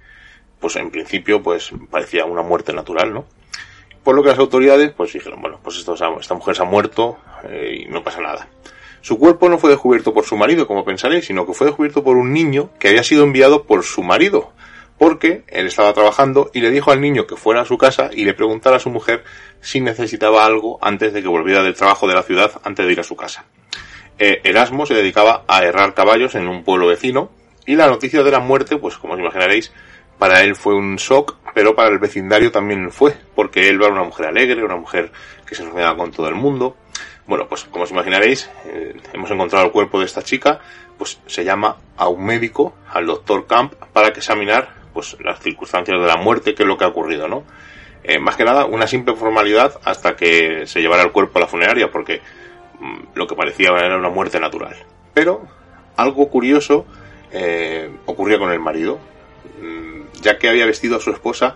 [0.59, 3.25] Pues en principio pues parecía una muerte natural, ¿no?
[4.03, 7.17] Por lo que las autoridades pues dijeron, bueno, pues esto, esta mujer se ha muerto
[7.49, 8.47] eh, y no pasa nada.
[9.01, 12.17] Su cuerpo no fue descubierto por su marido, como pensaréis, sino que fue descubierto por
[12.17, 14.51] un niño que había sido enviado por su marido,
[14.97, 18.25] porque él estaba trabajando y le dijo al niño que fuera a su casa y
[18.25, 19.23] le preguntara a su mujer
[19.61, 22.99] si necesitaba algo antes de que volviera del trabajo de la ciudad, antes de ir
[22.99, 23.45] a su casa.
[24.17, 27.29] Eh, Erasmo se dedicaba a herrar caballos en un pueblo vecino
[27.65, 29.73] y la noticia de la muerte, pues como os imaginaréis,
[30.17, 34.03] para él fue un shock, pero para el vecindario también fue, porque él era una
[34.03, 35.11] mujer alegre, una mujer
[35.45, 36.77] que se relacionaba con todo el mundo.
[37.27, 40.59] Bueno, pues como os imaginaréis, eh, hemos encontrado el cuerpo de esta chica,
[40.97, 45.99] pues se llama a un médico, al doctor Camp, para que examinar pues las circunstancias
[45.99, 47.43] de la muerte, qué es lo que ha ocurrido, ¿no?
[48.03, 51.47] Eh, más que nada, una simple formalidad hasta que se llevara el cuerpo a la
[51.47, 52.21] funeraria, porque
[53.13, 54.75] lo que parecía era una muerte natural.
[55.13, 55.47] Pero
[55.95, 56.85] algo curioso
[57.31, 58.99] eh, ocurría con el marido,
[59.61, 61.55] mm, ya que había vestido a su esposa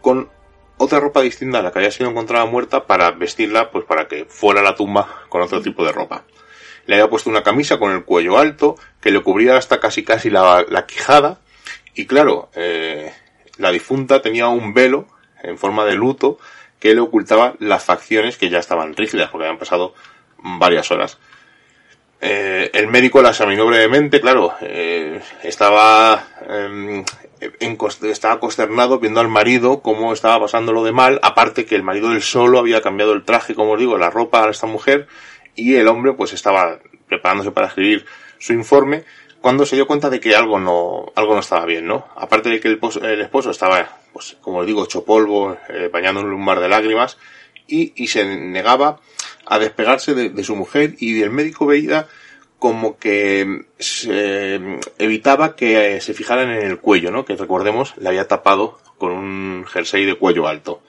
[0.00, 0.28] con
[0.76, 4.24] otra ropa distinta a la que había sido encontrada muerta para vestirla, pues para que
[4.24, 6.24] fuera a la tumba con otro tipo de ropa.
[6.86, 10.30] Le había puesto una camisa con el cuello alto, que le cubría hasta casi casi
[10.30, 11.40] la, quijada,
[11.94, 13.12] y claro, eh,
[13.58, 15.06] la difunta tenía un velo
[15.42, 16.38] en forma de luto
[16.78, 19.92] que le ocultaba las facciones que ya estaban rígidas, porque habían pasado
[20.42, 21.18] varias horas.
[22.22, 26.26] Eh, el médico la examinó brevemente, claro, eh, estaba
[27.78, 32.10] cos- estaba consternado viendo al marido cómo estaba pasándolo de mal, aparte que el marido
[32.10, 35.06] del solo había cambiado el traje, como os digo, la ropa a esta mujer,
[35.54, 36.78] y el hombre pues estaba
[37.08, 38.04] preparándose para escribir
[38.38, 39.04] su informe,
[39.40, 42.06] cuando se dio cuenta de que algo no, algo no estaba bien, ¿no?
[42.16, 46.20] Aparte de que el, el esposo estaba, pues, como os digo, hecho polvo, eh, bañando
[46.20, 47.16] en un mar de lágrimas,
[47.66, 49.00] y, y se negaba
[49.46, 52.06] a despegarse de, su mujer, y el médico veía
[52.58, 57.24] como que se evitaba que eh, se fijaran en el cuello, ¿no?
[57.24, 60.82] Que recordemos, le había tapado con un jersey de cuello alto.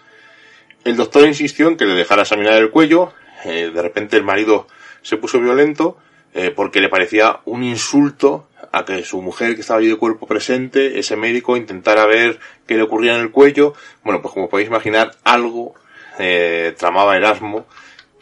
[0.84, 3.14] El doctor insistió en que le dejara examinar el cuello,
[3.46, 4.68] eh, de repente el marido
[5.02, 5.98] se puso violento,
[6.34, 10.28] eh, porque le parecía un insulto a que su mujer, que estaba allí de cuerpo
[10.28, 13.74] presente, ese médico, intentara ver qué le ocurría en el cuello.
[14.04, 15.74] Bueno, pues como podéis imaginar, algo
[16.20, 17.66] eh, tramaba Erasmo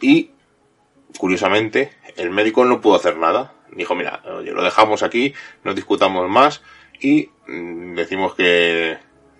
[0.00, 0.30] y,
[1.18, 3.54] curiosamente, el médico no pudo hacer nada.
[3.72, 5.34] Dijo, mira, oye, lo dejamos aquí,
[5.64, 6.62] no discutamos más
[7.00, 8.98] y mm, decimos que,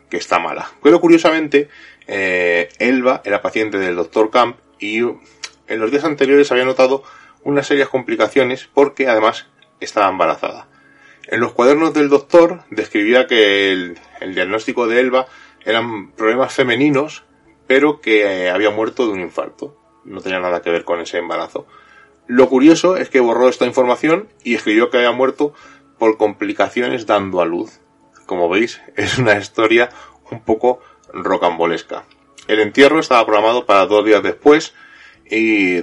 [0.09, 0.71] que está mala.
[0.83, 1.69] Pero curiosamente,
[2.07, 7.03] eh, Elba era paciente del doctor Camp y en los días anteriores había notado
[7.43, 9.47] unas serias complicaciones porque además
[9.81, 10.69] estaba embarazada.
[11.27, 15.27] En los cuadernos del doctor describía que el, el diagnóstico de Elba
[15.65, 17.25] eran problemas femeninos,
[17.67, 19.80] pero que había muerto de un infarto.
[20.11, 21.67] No tenía nada que ver con ese embarazo.
[22.27, 25.53] Lo curioso es que borró esta información y escribió que había muerto
[25.99, 27.81] por complicaciones dando a luz.
[28.27, 29.89] Como veis, es una historia
[30.31, 30.81] un poco
[31.13, 32.05] rocambolesca.
[32.49, 34.75] El entierro estaba programado para dos días después
[35.31, 35.83] y,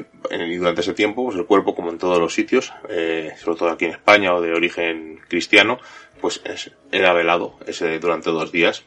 [0.57, 3.85] durante ese tiempo, pues el cuerpo, como en todos los sitios, eh, sobre todo aquí
[3.85, 5.79] en España o de origen cristiano,
[6.19, 8.83] pues es- era velado ese durante dos días.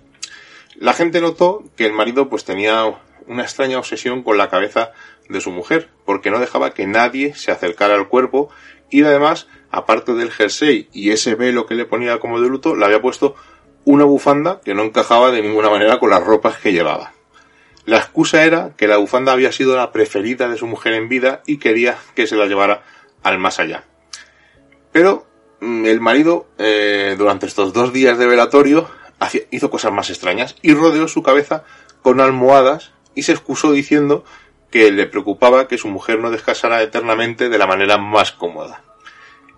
[0.76, 2.84] La gente notó que el marido pues tenía
[3.26, 4.93] una extraña obsesión con la cabeza
[5.31, 8.51] de su mujer, porque no dejaba que nadie se acercara al cuerpo
[8.91, 12.85] y además, aparte del jersey y ese velo que le ponía como de luto, le
[12.85, 13.37] había puesto
[13.85, 17.12] una bufanda que no encajaba de ninguna manera con las ropas que llevaba.
[17.87, 21.43] La excusa era que la bufanda había sido la preferida de su mujer en vida
[21.47, 22.83] y quería que se la llevara
[23.22, 23.85] al más allá.
[24.93, 25.26] Pero
[25.61, 28.89] mm, el marido, eh, durante estos dos días de velatorio,
[29.51, 31.64] hizo cosas más extrañas y rodeó su cabeza
[32.03, 34.24] con almohadas y se excusó diciendo
[34.71, 38.83] que le preocupaba que su mujer no descansara eternamente de la manera más cómoda.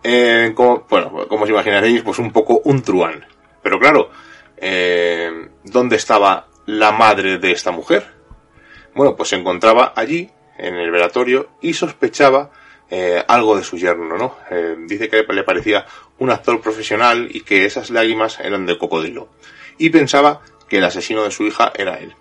[0.03, 3.25] Eh, como, bueno, como os imaginaréis, pues un poco un truán.
[3.63, 4.11] Pero claro,
[4.57, 8.07] eh, ¿dónde estaba la madre de esta mujer?
[8.95, 12.51] Bueno, pues se encontraba allí, en el velatorio, y sospechaba
[12.91, 14.37] eh, algo de su yerno, ¿no?
[14.51, 15.87] Eh, dice que le parecía
[16.19, 19.29] un actor profesional y que esas lágrimas eran de cocodrilo.
[19.79, 22.15] Y pensaba que el asesino de su hija era él.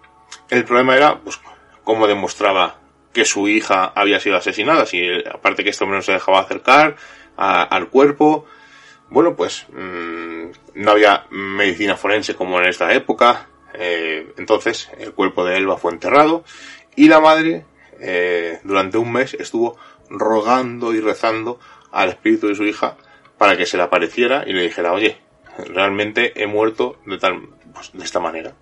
[0.49, 1.39] El problema era, pues,
[1.83, 2.80] cómo demostraba
[3.13, 5.01] que su hija había sido asesinada, si
[5.31, 6.95] aparte que este hombre no se dejaba acercar
[7.35, 8.45] al cuerpo,
[9.09, 15.43] bueno, pues mm, no había medicina forense como en esta época, eh, entonces el cuerpo
[15.43, 16.43] de Elba fue enterrado
[16.95, 17.65] y la madre
[17.99, 19.77] eh, durante un mes estuvo
[20.09, 21.59] rogando y rezando
[21.91, 22.97] al espíritu de su hija
[23.37, 25.17] para que se le apareciera y le dijera, oye,
[25.57, 28.53] realmente he muerto de tal, pues, de esta manera.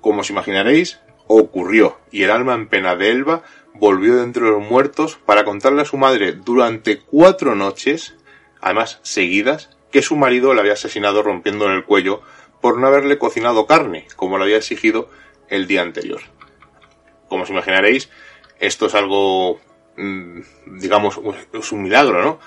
[0.00, 3.42] Como os imaginaréis, ocurrió y el alma en pena de Elba
[3.74, 8.16] volvió de entre los muertos para contarle a su madre durante cuatro noches,
[8.60, 12.22] además seguidas, que su marido la había asesinado rompiéndole el cuello
[12.60, 15.08] por no haberle cocinado carne, como lo había exigido
[15.48, 16.20] el día anterior.
[17.28, 18.10] Como os imaginaréis,
[18.58, 19.60] esto es algo,
[19.96, 20.40] mm,
[20.78, 21.20] digamos,
[21.52, 22.40] es un milagro, ¿no?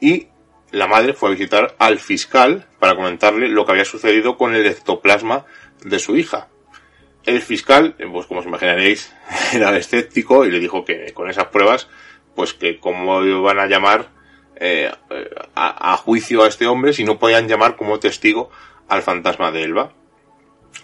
[0.00, 0.28] Y
[0.70, 4.66] la madre fue a visitar al fiscal para comentarle lo que había sucedido con el
[4.66, 5.44] ectoplasma
[5.84, 6.48] de su hija.
[7.28, 9.12] El fiscal, pues como os imaginaréis,
[9.52, 11.86] era escéptico y le dijo que con esas pruebas,
[12.34, 14.08] pues que cómo iban a llamar
[14.56, 14.90] eh,
[15.54, 18.48] a, a juicio a este hombre si no podían llamar como testigo
[18.88, 19.92] al fantasma de Elba.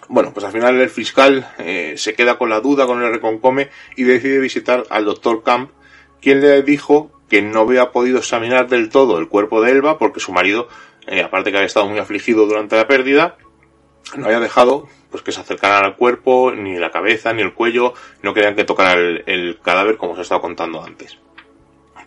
[0.07, 3.71] Bueno, pues al final el fiscal eh, se queda con la duda, con el reconcome
[3.95, 5.71] y decide visitar al doctor Camp,
[6.21, 10.19] quien le dijo que no había podido examinar del todo el cuerpo de Elba porque
[10.19, 10.67] su marido,
[11.07, 13.35] eh, aparte que había estado muy afligido durante la pérdida,
[14.15, 17.93] no había dejado pues que se acercaran al cuerpo, ni la cabeza, ni el cuello,
[18.21, 21.17] no querían que tocara el, cadáver como os he estado contando antes.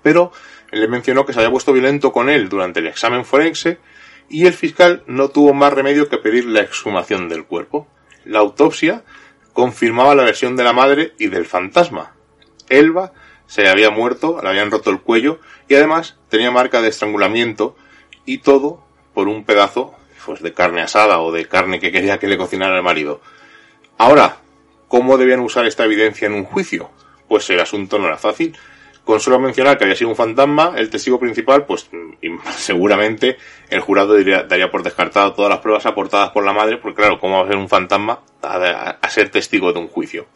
[0.02, 0.30] Pero
[0.72, 3.78] le mencionó que se había puesto violento con él durante el examen forense
[4.28, 7.88] y el fiscal no tuvo más remedio que pedir la exhumación del cuerpo.
[8.26, 9.04] La autopsia
[9.54, 12.14] confirmaba la versión de la madre y del fantasma.
[12.68, 13.14] Elba
[13.46, 17.74] se había muerto, le habían roto el cuello y además tenía marca de estrangulamiento
[18.26, 18.84] y todo
[19.14, 19.97] por un pedazo
[20.28, 23.20] pues, de carne asada o de carne que quería que le cocinara el marido.
[23.96, 24.36] Ahora,
[24.86, 26.90] ¿cómo debían usar esta evidencia en un juicio?
[27.28, 28.54] Pues el asunto no era fácil.
[29.04, 31.88] Con solo mencionar que había sido un fantasma, el testigo principal, pues
[32.56, 33.38] seguramente
[33.70, 37.18] el jurado diría- daría por descartado todas las pruebas aportadas por la madre, porque claro,
[37.18, 40.26] ¿cómo va a ser un fantasma a- a ser testigo de un juicio?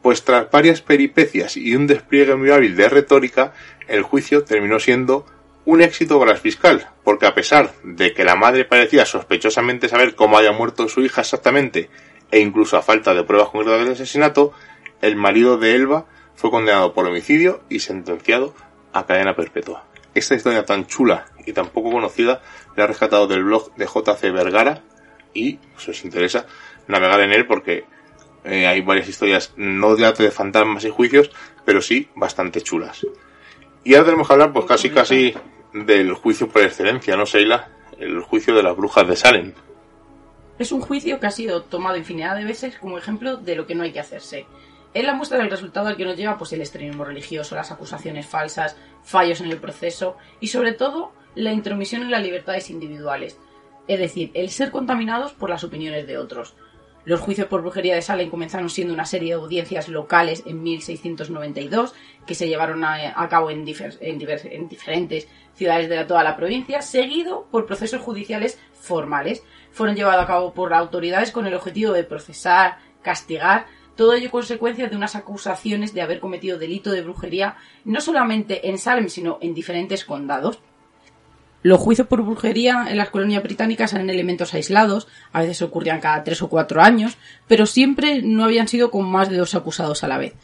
[0.00, 3.52] Pues tras varias peripecias y un despliegue muy hábil de retórica,
[3.86, 5.26] el juicio terminó siendo
[5.66, 10.14] un éxito para el fiscal, porque a pesar de que la madre parecía sospechosamente saber
[10.14, 11.90] cómo había muerto su hija exactamente,
[12.30, 14.52] e incluso a falta de pruebas concretas del asesinato,
[15.02, 16.06] el marido de Elba
[16.36, 18.54] fue condenado por homicidio y sentenciado
[18.92, 19.84] a cadena perpetua.
[20.14, 22.40] Esta historia tan chula y tan poco conocida
[22.76, 24.82] la he rescatado del blog de JC Vergara
[25.34, 26.46] y si os interesa
[26.86, 27.84] navegar en él porque
[28.44, 31.30] eh, hay varias historias no de de fantasmas y juicios,
[31.64, 33.04] pero sí bastante chulas.
[33.84, 35.34] Y ahora tenemos que hablar pues casi casi
[35.72, 37.68] del juicio por excelencia, ¿no, Seila?
[37.98, 39.52] El juicio de las brujas de Salem.
[40.58, 43.74] Es un juicio que ha sido tomado infinidad de veces como ejemplo de lo que
[43.74, 44.46] no hay que hacerse.
[44.94, 48.26] Es la muestra del resultado al que nos lleva pues, el extremismo religioso, las acusaciones
[48.26, 53.38] falsas, fallos en el proceso y sobre todo la intromisión en las libertades individuales.
[53.88, 56.54] Es decir, el ser contaminados por las opiniones de otros.
[57.04, 61.94] Los juicios por brujería de Salem comenzaron siendo una serie de audiencias locales en 1692
[62.26, 63.64] que se llevaron a, a cabo en,
[64.00, 69.42] en diferentes ciudades de toda la provincia, seguido por procesos judiciales formales.
[69.72, 74.88] Fueron llevados a cabo por autoridades con el objetivo de procesar, castigar, todo ello consecuencia
[74.88, 79.54] de unas acusaciones de haber cometido delito de brujería no solamente en Salem, sino en
[79.54, 80.60] diferentes condados.
[81.62, 86.22] Los juicios por brujería en las colonias británicas eran elementos aislados, a veces ocurrían cada
[86.22, 87.16] tres o cuatro años,
[87.48, 90.34] pero siempre no habían sido con más de dos acusados a la vez.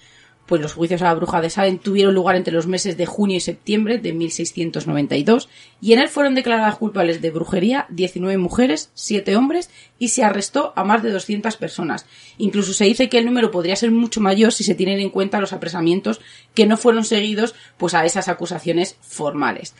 [0.53, 3.39] Pues los juicios a la bruja de Salem tuvieron lugar entre los meses de junio
[3.39, 5.49] y septiembre de 1692
[5.81, 10.75] y en él fueron declaradas culpables de brujería 19 mujeres, 7 hombres y se arrestó
[10.77, 12.05] a más de 200 personas.
[12.37, 15.41] Incluso se dice que el número podría ser mucho mayor si se tienen en cuenta
[15.41, 16.21] los apresamientos
[16.53, 19.75] que no fueron seguidos pues a esas acusaciones formales.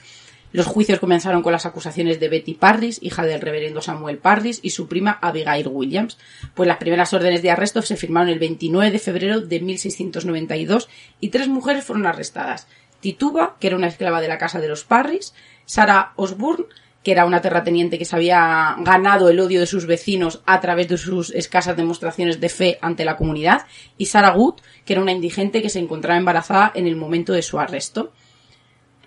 [0.53, 4.71] Los juicios comenzaron con las acusaciones de Betty Parris, hija del reverendo Samuel Parris, y
[4.71, 6.19] su prima Abigail Williams.
[6.55, 10.89] Pues las primeras órdenes de arresto se firmaron el 29 de febrero de 1692
[11.21, 12.67] y tres mujeres fueron arrestadas.
[13.01, 15.35] Tituba, que era una esclava de la casa de los Parris,
[15.65, 16.67] Sarah Osborne,
[17.03, 20.89] que era una terrateniente que se había ganado el odio de sus vecinos a través
[20.89, 23.67] de sus escasas demostraciones de fe ante la comunidad,
[23.99, 27.43] y Sarah Good, que era una indigente que se encontraba embarazada en el momento de
[27.43, 28.13] su arresto.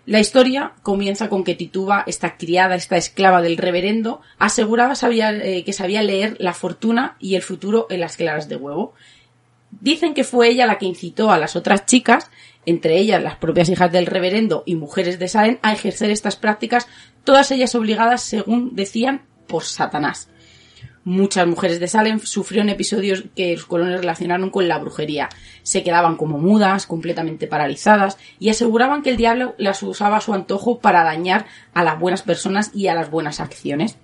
[0.05, 5.73] La historia comienza con que Tituba, esta criada, esta esclava del reverendo, aseguraba eh, que
[5.73, 8.93] sabía leer la fortuna y el futuro en las claras de huevo.
[9.71, 12.29] Dicen que fue ella la que incitó a las otras chicas,
[12.67, 16.87] entre ellas las propias hijas del reverendo y mujeres de Salem, a ejercer estas prácticas,
[17.23, 20.29] todas ellas obligadas, según decían, por Satanás.
[21.07, 25.29] Muchas mujeres de Salem sufrieron episodios que los colonos relacionaron con la brujería.
[25.61, 30.33] Se quedaban como mudas, completamente paralizadas, y aseguraban que el diablo las usaba a su
[30.33, 31.45] antojo para dañar
[31.75, 33.99] a las buenas personas y a las buenas acciones.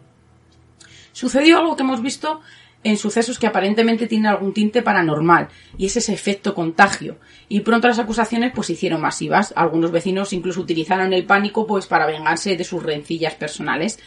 [1.12, 2.40] Sucedió algo que hemos visto
[2.84, 5.48] en sucesos que aparentemente tienen algún tinte paranormal,
[5.80, 7.18] y es ese efecto contagio.
[7.50, 9.54] Y pronto las acusaciones pues se hicieron masivas.
[9.56, 13.98] Algunos vecinos incluso utilizaron el pánico pues para vengarse de sus rencillas personales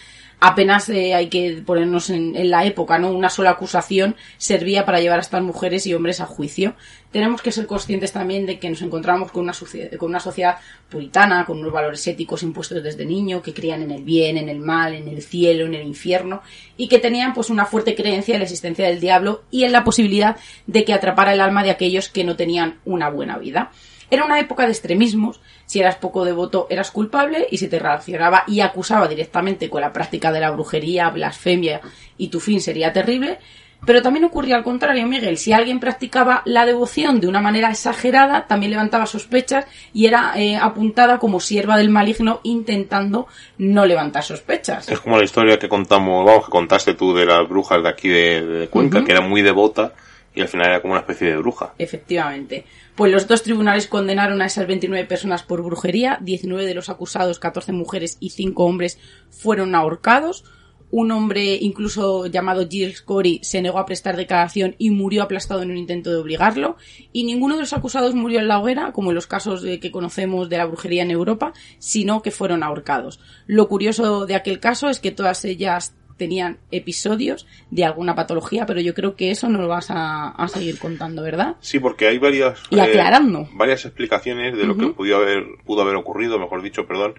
[0.41, 3.11] apenas eh, hay que ponernos en, la época, ¿no?
[3.11, 6.75] Una sola acusación servía para llevar a estas mujeres y hombres a juicio.
[7.11, 9.53] Tenemos que ser conscientes también de que nos encontramos con una,
[9.99, 10.59] con una sociedad
[10.89, 14.59] puritana, con unos valores éticos impuestos desde niño, que creían en el bien, en el
[14.59, 16.43] mal, en el cielo, en el infierno,
[16.77, 19.85] y que tenían pues una fuerte creencia en la existencia del diablo y en la
[19.85, 23.71] posibilidad de que atrapara el alma de aquellos que no tenían una buena vida.
[24.15, 25.41] Era una época de extremismos.
[25.67, 29.93] Si eras poco devoto, eras culpable y si te relacionaba y acusaba directamente con la
[29.93, 31.81] práctica de la brujería, blasfemia
[32.17, 33.39] y tu fin sería terrible.
[33.85, 35.37] Pero también ocurría al contrario, Miguel.
[35.37, 40.57] Si alguien practicaba la devoción de una manera exagerada, también levantaba sospechas y era eh,
[40.57, 43.27] apuntada como sierva del maligno intentando
[43.59, 44.89] no levantar sospechas.
[44.89, 48.09] Es como la historia que contamos, vamos, que contaste tú de las brujas de aquí
[48.09, 49.07] de, de Cuenca, uh -huh.
[49.07, 49.93] que era muy devota
[50.35, 51.75] y al final era como una especie de bruja.
[51.79, 52.65] Efectivamente.
[52.95, 57.39] Pues los dos tribunales condenaron a esas 29 personas por brujería, 19 de los acusados,
[57.39, 58.99] 14 mujeres y 5 hombres
[59.31, 60.45] fueron ahorcados.
[60.91, 65.73] Un hombre, incluso llamado Giles Corey, se negó a prestar declaración y murió aplastado en
[65.73, 66.77] un intento de obligarlo.
[67.13, 70.49] Y ninguno de los acusados murió en la hoguera, como en los casos que conocemos
[70.49, 73.19] de la brujería en Europa, sino que fueron ahorcados.
[73.47, 78.81] Lo curioso de aquel caso es que todas ellas tenían episodios de alguna patología, pero
[78.81, 81.57] yo creo que eso nos lo vas a, a seguir contando, ¿verdad?
[81.61, 84.89] Sí, porque hay varias y aclarando eh, varias explicaciones de lo uh -huh.
[84.89, 87.15] que pudo haber pudo haber ocurrido, mejor dicho, perdón.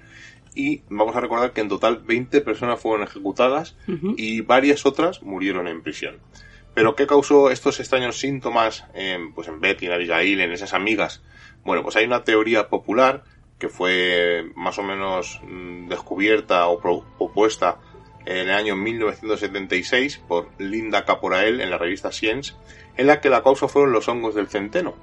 [0.57, 4.13] Y vamos a recordar que en total 20 personas fueron ejecutadas uh -huh.
[4.17, 6.15] y varias otras murieron en prisión.
[6.73, 11.21] Pero ¿qué causó estos extraños síntomas en, pues en Betty, en Abigail, en esas amigas?
[11.65, 13.23] Bueno, pues hay una teoría popular
[13.59, 17.77] que fue más o menos mm, descubierta o pro- propuesta
[18.25, 22.53] en el año 1976 por Linda Caporael en la revista Science,
[22.97, 24.95] en la que la causa fueron los hongos del centeno.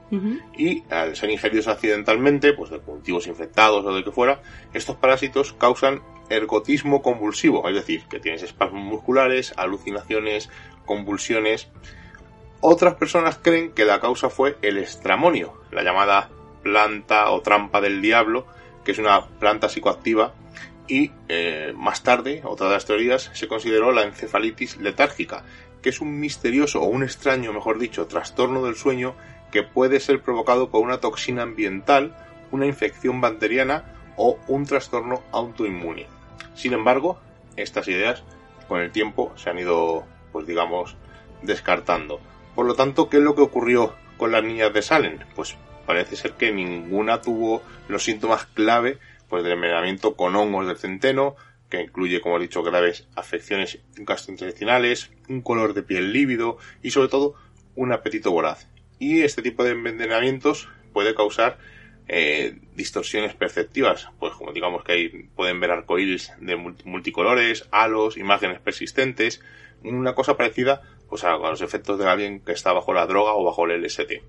[0.56, 4.42] Y al ser ingeridos accidentalmente, pues de cultivos infectados o de que fuera,
[4.72, 10.48] estos parásitos causan ergotismo convulsivo, es decir, que tienes espasmos musculares, alucinaciones,
[10.86, 11.68] convulsiones.
[12.60, 16.30] Otras personas creen que la causa fue el estramonio, la llamada
[16.62, 18.46] planta o trampa del diablo,
[18.84, 20.34] que es una planta psicoactiva
[20.88, 25.44] y eh, más tarde, otra de las teorías, se consideró la encefalitis letárgica,
[25.80, 29.14] que es un misterioso o un extraño, mejor dicho, trastorno del sueño
[29.50, 32.16] que puede ser provocado por una toxina ambiental,
[32.50, 33.84] una infección bacteriana
[34.16, 36.06] o un trastorno autoinmune.
[36.54, 37.18] Sin embargo,
[37.56, 38.22] estas ideas
[38.68, 40.96] con el tiempo se han ido, pues digamos,
[41.42, 42.20] descartando.
[42.54, 45.18] Por lo tanto, ¿qué es lo que ocurrió con las niñas de Salem?
[45.34, 45.56] Pues
[45.86, 48.98] parece ser que ninguna tuvo los síntomas clave
[49.32, 51.36] pues del envenenamiento con hongos del centeno,
[51.70, 57.08] que incluye, como he dicho, graves afecciones gastrointestinales, un color de piel lívido y sobre
[57.08, 57.34] todo
[57.74, 58.68] un apetito voraz.
[58.98, 61.56] Y este tipo de envenenamientos puede causar
[62.08, 68.18] eh, distorsiones perceptivas, pues como digamos que ahí pueden ver arcoíris de multi- multicolores, halos,
[68.18, 69.40] imágenes persistentes,
[69.82, 73.44] una cosa parecida pues a, los efectos de alguien que está bajo la droga o
[73.44, 74.20] bajo el LSD.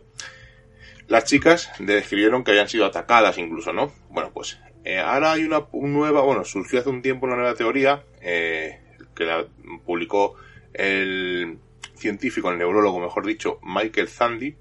[1.10, 3.92] Las chicas describieron que habían sido atacadas incluso, ¿no?
[4.10, 7.56] Bueno, pues eh, ahora hay una un nueva, bueno, surgió hace un tiempo una nueva
[7.56, 8.82] teoría eh,
[9.16, 9.46] que la
[9.86, 10.36] publicó
[10.74, 11.60] el
[11.96, 14.56] científico, el neurólogo, mejor dicho, Michael Zandy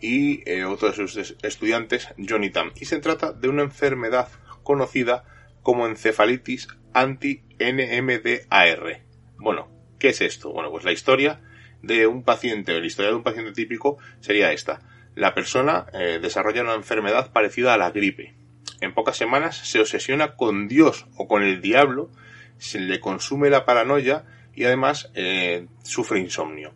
[0.00, 2.70] y eh, otro de sus es- estudiantes, Johnny Tam.
[2.80, 4.28] Y se trata de una enfermedad
[4.62, 5.24] conocida
[5.62, 9.02] como encefalitis anti-NMDAR.
[9.38, 10.52] Bueno, ¿qué es esto?
[10.52, 11.40] Bueno, pues la historia
[11.82, 14.80] de un paciente, o la historia de un paciente típico sería esta.
[15.14, 15.86] La persona
[16.20, 18.34] desarrolla una enfermedad parecida a la gripe.
[18.80, 22.10] En pocas semanas se obsesiona con Dios o con el diablo,
[22.58, 24.24] se le consume la paranoia
[24.54, 26.74] y además eh, sufre insomnio.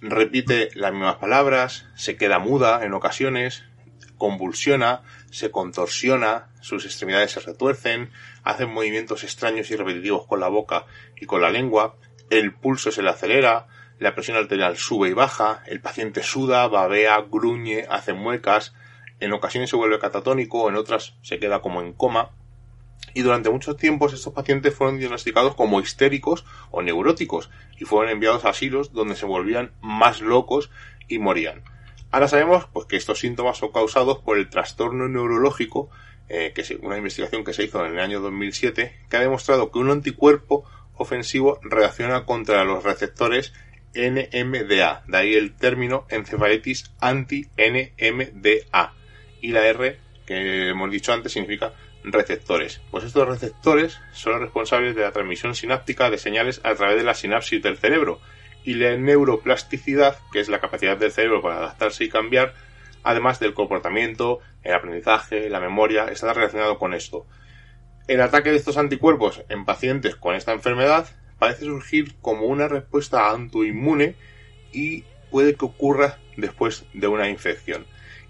[0.00, 3.64] Repite las mismas palabras, se queda muda en ocasiones,
[4.18, 8.10] convulsiona, se contorsiona, sus extremidades se retuercen,
[8.42, 11.96] hacen movimientos extraños y repetitivos con la boca y con la lengua,
[12.30, 13.66] el pulso se le acelera,
[13.98, 18.74] la presión arterial sube y baja, el paciente suda, babea, gruñe, hace muecas,
[19.20, 22.30] en ocasiones se vuelve catatónico, en otras se queda como en coma,
[23.12, 28.44] y durante muchos tiempos estos pacientes fueron diagnosticados como histéricos o neuróticos y fueron enviados
[28.44, 30.70] a asilos donde se volvían más locos
[31.08, 31.62] y morían.
[32.10, 35.90] Ahora sabemos pues, que estos síntomas son causados por el trastorno neurológico,
[36.28, 39.70] eh, que es una investigación que se hizo en el año 2007, que ha demostrado
[39.70, 40.64] que un anticuerpo
[40.96, 43.52] ofensivo reacciona contra los receptores
[43.94, 48.92] NMDA, de ahí el término encefalitis anti-NMDA.
[49.44, 52.80] Y la R, que hemos dicho antes, significa receptores.
[52.90, 57.12] Pues estos receptores son responsables de la transmisión sináptica de señales a través de la
[57.12, 58.20] sinapsis del cerebro
[58.64, 62.54] y la neuroplasticidad, que es la capacidad del cerebro para adaptarse y cambiar,
[63.02, 67.26] además del comportamiento, el aprendizaje, la memoria, está relacionado con esto.
[68.08, 71.06] El ataque de estos anticuerpos en pacientes con esta enfermedad
[71.38, 74.16] parece surgir como una respuesta autoinmune
[74.72, 77.84] y puede que ocurra después de una infección.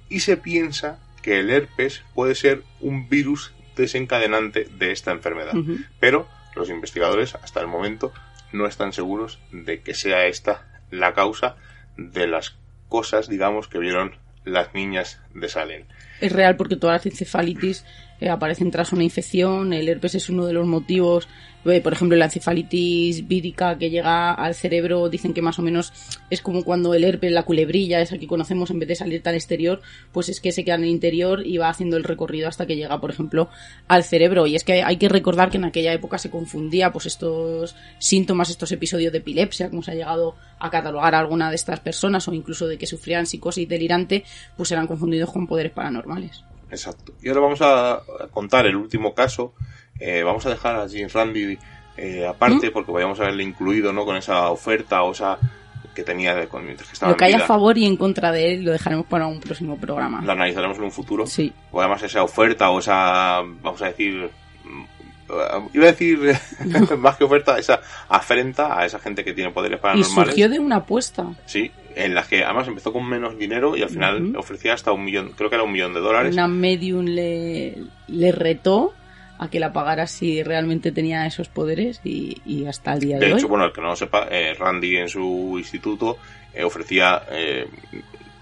[0.09, 5.55] Y se piensa que el herpes puede ser un virus desencadenante de esta enfermedad.
[5.99, 8.12] Pero los investigadores hasta el momento
[8.53, 11.57] no están seguros de que sea esta la causa
[11.97, 12.59] de las
[12.91, 15.87] cosas, digamos, que vieron las niñas de Salem.
[16.20, 17.87] Es real porque todas las encefalitis
[18.25, 19.72] eh, aparecen tras una infección.
[19.72, 21.29] El herpes es uno de los motivos.
[21.66, 25.93] Eh, por ejemplo, la encefalitis vírica que llega al cerebro, dicen que más o menos
[26.29, 29.35] es como cuando el herpes, la culebrilla, esa que conocemos, en vez de salir al
[29.35, 29.81] exterior,
[30.12, 32.77] pues es que se queda en el interior y va haciendo el recorrido hasta que
[32.77, 33.49] llega, por ejemplo,
[33.89, 34.47] al cerebro.
[34.47, 38.51] Y es que hay que recordar que en aquella época se confundía pues estos síntomas,
[38.51, 42.29] estos episodios de epilepsia, como se ha llegado a catalogar a alguna de estas personas,
[42.29, 44.25] o incluso de que sufrían psicosis delirante,
[44.57, 46.45] pues eran confundidos con poderes paranormales.
[46.75, 47.12] Exacto.
[47.22, 49.55] Y ahora vamos a a contar el último caso.
[49.99, 51.59] Eh, vamos a dejar a James Randy
[51.97, 55.39] eh, aparte porque podríamos haberle incluido no con esa oferta o esa
[55.95, 57.97] que tenía de, con, mientras que estaba Lo que en haya a favor y en
[57.97, 60.20] contra de él lo dejaremos para un próximo programa.
[60.25, 61.25] La analizaremos en un futuro.
[61.25, 61.53] Sí.
[61.70, 64.43] O además esa oferta o esa, vamos a decir, mm,
[65.74, 66.18] iba a decir
[66.99, 70.30] más que oferta, esa afrenta a esa gente que tiene poderes Y paranormales.
[70.30, 71.26] surgió de una apuesta.
[71.47, 74.39] Sí, en las que además empezó con menos dinero y al final Ujú.
[74.39, 76.32] ofrecía hasta un millón, creo que era un millón de dólares.
[76.35, 77.76] Una medium le,
[78.09, 78.95] le retó
[79.39, 83.26] a que la pagara si realmente tenía esos poderes y, y hasta el día de,
[83.26, 83.39] De hoy.
[83.39, 86.18] hecho, bueno, el que no lo sepa, eh, Randy en su instituto
[86.53, 87.66] eh, ofrecía, eh,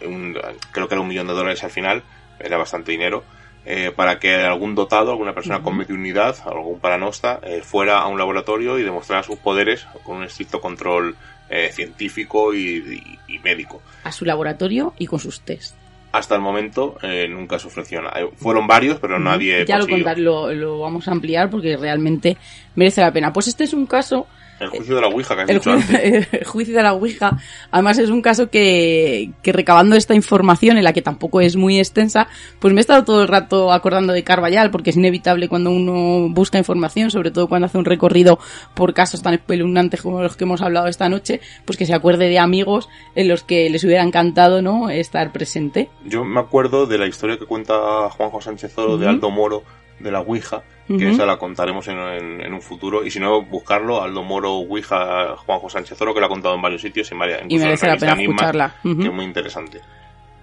[0.06, 0.36] un-
[0.70, 2.02] creo que era un millón de dólares al final,
[2.38, 3.24] era bastante dinero,
[3.64, 8.18] eh, para que algún dotado, alguna persona con mediunidad, algún paranosta, eh, fuera a un
[8.18, 11.16] laboratorio y demostrara sus poderes con un estricto control
[11.48, 13.82] eh, científico y, y- y médico.
[14.04, 15.74] A su laboratorio y con sus test.
[16.12, 18.20] Hasta el momento eh, nunca se ofreció nada.
[18.36, 22.36] Fueron varios, pero nadie ya lo, contar, lo, lo vamos a ampliar porque realmente
[22.74, 23.32] merece la pena.
[23.32, 24.26] Pues este es un caso
[24.62, 26.28] El juicio de la Ouija que has el, dicho ju- antes.
[26.32, 27.38] el juicio de la Ouija,
[27.70, 31.78] además es un caso que, que recabando esta información, en la que tampoco es muy
[31.78, 35.70] extensa, pues me he estado todo el rato acordando de Carvallal, porque es inevitable cuando
[35.70, 38.38] uno busca información, sobre todo cuando hace un recorrido
[38.74, 42.28] por casos tan espeluznantes como los que hemos hablado esta noche, pues que se acuerde
[42.28, 45.90] de amigos en los que les hubiera encantado no estar presente.
[46.04, 47.74] Yo me acuerdo de la historia que cuenta
[48.10, 49.14] Juanjo Sánchez Oro de Ujú.
[49.14, 49.62] Aldo Moro
[50.02, 53.04] de la Ouija, que esa la contaremos en, en- en un futuro.
[53.04, 56.60] Y si no, buscarlo, Aldo Moro Ouija, Juanjo Sánchez Oro, que lo ha contado en
[56.62, 58.76] varios sitios y, en varias- Y merece la pena escucharla.
[58.84, 58.98] Ujú.
[58.98, 59.80] que es muy interesante.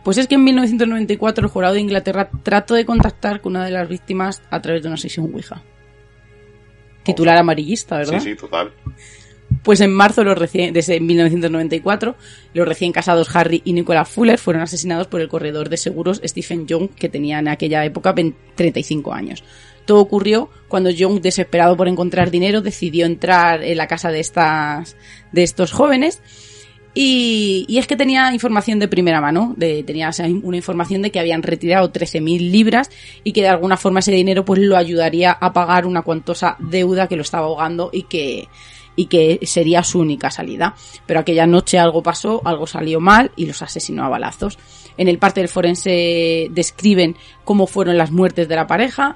[0.03, 3.71] Pues es que en 1994 el jurado de Inglaterra trató de contactar con una de
[3.71, 5.61] las víctimas a través de una sesión Ouija.
[7.03, 8.19] Titular amarillista, ¿verdad?
[8.19, 8.71] Sí, sí, total.
[9.63, 12.15] Pues en marzo, los recién, desde 1994,
[12.53, 16.65] los recién casados Harry y Nicola Fuller fueron asesinados por el corredor de seguros Stephen
[16.65, 19.43] Young, que tenía en aquella época 20 35 años.
[19.85, 24.97] Todo ocurrió cuando Young, desesperado por encontrar dinero, decidió entrar en la casa de estas,
[25.31, 26.21] de estos jóvenes.
[26.93, 30.11] Y, es que tenía información de primera mano, de, tenía
[30.43, 32.89] una información de que habían retirado 13.000 libras
[33.23, 37.07] y que de alguna forma ese dinero pues lo ayudaría a pagar una cuantosa deuda
[37.07, 38.49] que lo estaba ahogando y que,
[38.99, 40.75] y que sería su única salida.
[41.05, 44.59] Pero aquella noche algo pasó, algo salió mal y los asesinó a balazos.
[44.97, 49.15] En el parte del forense describen cómo fueron las muertes de la pareja.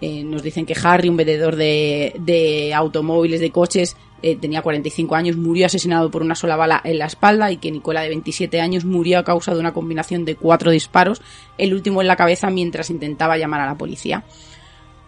[0.00, 5.14] Eh, nos dicen que Harry, un vendedor de, de automóviles, de coches, eh, tenía 45
[5.14, 8.58] años, murió asesinado por una sola bala en la espalda y que Nicola, de 27
[8.58, 11.20] años, murió a causa de una combinación de cuatro disparos,
[11.58, 14.24] el último en la cabeza mientras intentaba llamar a la policía.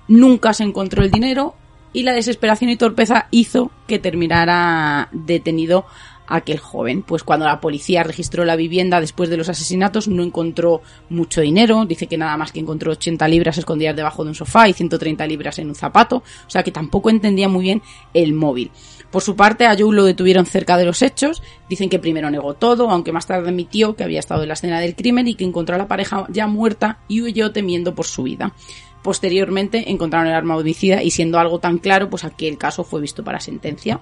[0.07, 1.55] Nunca se encontró el dinero
[1.93, 5.87] y la desesperación y torpeza hizo que terminara detenido
[6.27, 7.03] aquel joven.
[7.03, 11.85] Pues cuando la policía registró la vivienda después de los asesinatos no encontró mucho dinero,
[11.85, 15.27] dice que nada más que encontró 80 libras escondidas debajo de un sofá y 130
[15.27, 17.83] libras en un zapato, o sea que tampoco entendía muy bien
[18.15, 18.71] el móvil.
[19.11, 22.55] Por su parte, a Joe lo detuvieron cerca de los hechos, dicen que primero negó
[22.55, 25.45] todo, aunque más tarde admitió que había estado en la escena del crimen y que
[25.45, 28.55] encontró a la pareja ya muerta y huyó temiendo por su vida.
[29.03, 33.25] Posteriormente encontraron el arma homicida y siendo algo tan claro, pues aquel caso fue visto
[33.25, 34.01] para sentencia.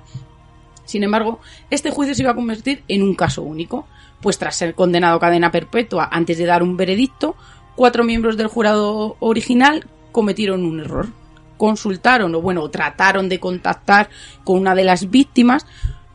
[0.85, 1.41] Sin embargo,
[1.71, 3.87] este juicio se iba a convertir en un caso único,
[4.21, 7.37] pues tras ser condenado a cadena perpetua antes de dar un veredicto,
[7.77, 11.09] cuatro miembros del jurado original cometieron un error.
[11.57, 14.09] Consultaron, o bueno, trataron de contactar
[14.45, 15.67] con una de las víctimas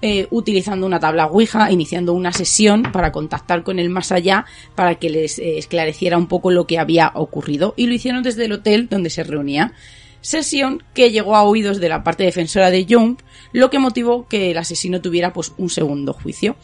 [0.08, 4.46] eh, utilizando una tabla Ouija, iniciando una sesión para contactar con el más allá
[4.76, 7.74] para que les eh, esclareciera un poco lo que había ocurrido.
[7.76, 9.74] Y lo hicieron desde el hotel donde se reunía
[10.22, 13.18] sesión que llegó a oídos de la parte defensora de Young,
[13.52, 16.56] lo que motivó que el asesino tuviera pues un segundo juicio.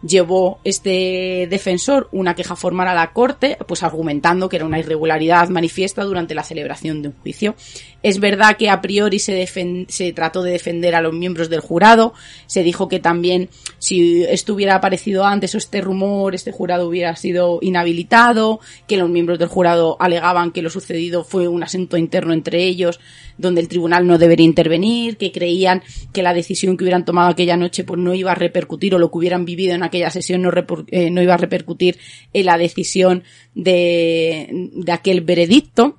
[0.00, 5.50] Llevó este defensor una queja formal a la corte, pues argumentando que era una irregularidad
[5.50, 7.54] manifiesta durante la celebración de un juicio.
[8.00, 9.44] Es verdad que a priori se,
[9.88, 12.14] se trató de defender a los miembros del jurado,
[12.46, 17.16] se dijo que también si esto hubiera aparecido antes o este rumor, este jurado hubiera
[17.16, 22.32] sido inhabilitado, que los miembros del jurado alegaban que lo sucedido fue un asunto interno
[22.32, 23.00] entre ellos,
[23.36, 25.82] donde el tribunal no debería intervenir, que creían
[26.12, 29.10] que la decisión que hubieran tomado aquella noche pues no iba a repercutir o lo
[29.10, 30.50] que hubieran vivido en aquella sesión no,
[30.88, 31.98] eh, no iba a repercutir
[32.32, 33.24] en la decisión
[33.56, 35.98] de, de aquel veredicto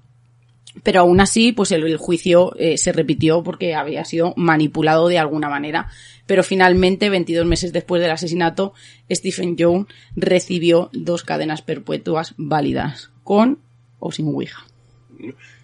[0.83, 5.17] pero aún así, pues el, el juicio eh, se repitió porque había sido manipulado de
[5.19, 5.89] alguna manera.
[6.25, 8.73] Pero finalmente, 22 meses después del asesinato,
[9.11, 13.59] Stephen Young recibió dos cadenas perpetuas válidas, con
[13.97, 14.63] o sin Ouija.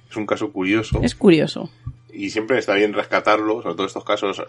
[0.09, 1.69] Es un caso curioso Es curioso.
[2.11, 4.41] y siempre está bien rescatarlo, sobre todo estos casos,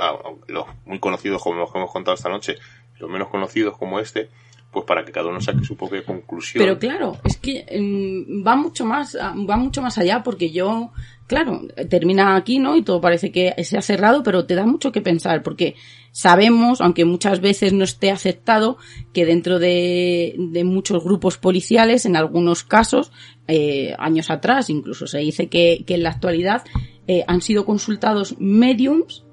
[0.48, 2.56] los muy conocidos como los que hemos contado esta noche,
[2.98, 4.30] los menos conocidos como este,
[4.76, 6.62] pues para que cada uno saque su propia conclusión.
[6.62, 10.90] Pero claro, es que mm, va mucho más, ah, va mucho más allá porque yo,
[11.26, 12.76] claro, termina aquí, ¿no?
[12.76, 15.76] Y todo parece que se ha cerrado, pero te da mucho que pensar porque
[16.12, 18.76] sabemos, aunque muchas veces no esté aceptado,
[19.14, 23.12] que dentro de, de muchos grupos policiales, en algunos casos,
[23.48, 26.64] eh, años atrás incluso se dice que, que en la actualidad
[27.06, 29.25] eh, han sido consultados mediums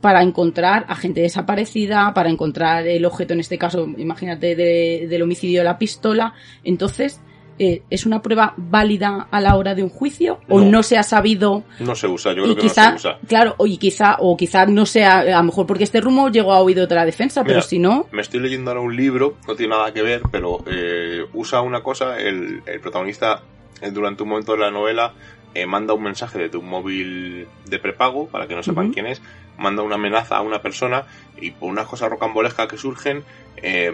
[0.00, 5.22] para encontrar a gente desaparecida, para encontrar el objeto, en este caso, imagínate, de- del
[5.22, 6.32] homicidio de la pistola.
[6.64, 7.20] Entonces,
[7.58, 10.40] eh, ¿es una prueba válida a la hora de un juicio?
[10.48, 10.70] ¿O No.
[10.70, 11.64] no se ha sabido?
[11.78, 13.18] No se usa, yo y creo que quizá, no se usa.
[13.28, 16.54] claro, o y quizá, o quizá no sea, a lo mejor porque este rumor llegó
[16.54, 19.54] a oído de la defensa, pero si no, Me estoy leyendo ahora un libro, no
[19.54, 23.42] tiene nada que ver, pero eh, usa una cosa, el, el protagonista
[23.82, 25.12] eh, durante un momento de la novela
[25.52, 29.20] eh, manda un mensaje desde un móvil de prepago, para que no sepan quién es,
[29.60, 31.04] manda una amenaza a una persona
[31.40, 33.24] y por unas cosas rocambolescas que surgen,
[33.56, 33.92] eh,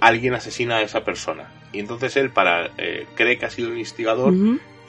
[0.00, 1.52] alguien asesina a esa persona.
[1.72, 4.32] Y entonces él para eh, cree que ha sido el instigador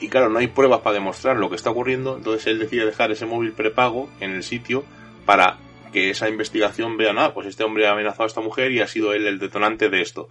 [0.00, 3.10] y claro, no hay pruebas para demostrar lo que está ocurriendo, entonces él decide dejar
[3.10, 4.84] ese móvil prepago en el sitio
[5.26, 5.58] para
[5.92, 8.86] que esa investigación vea, nada, pues este hombre ha amenazado a esta mujer y ha
[8.86, 10.28] sido él el detonante de esto.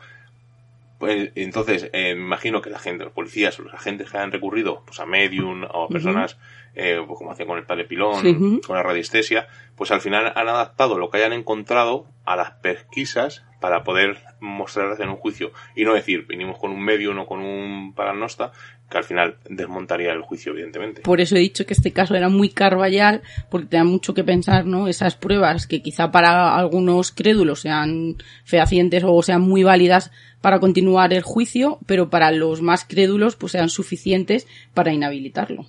[1.08, 4.32] Pues entonces, eh, me imagino que la gente, los policías o los agentes que han
[4.32, 6.38] recurrido pues a medium o a personas,
[6.76, 10.34] eh, pues como hacían con el padre Pilón, Sí, con la radiestesia, pues al final
[10.36, 15.52] han adaptado lo que hayan encontrado a las pesquisas para poder mostrarlas en un juicio
[15.76, 18.52] y no decir, vinimos con un medium o con un paranosta,
[18.90, 21.02] que al final desmontaría el juicio, evidentemente.
[21.02, 24.24] Por eso he dicho que este caso era muy Carvallal, porque te da mucho que
[24.24, 24.88] pensar, ¿no?
[24.88, 31.14] Esas pruebas que quizá para algunos crédulos sean fehacientes o sean muy válidas para continuar
[31.14, 35.66] el juicio, pero para los más crédulos pues sean suficientes para inhabilitarlo.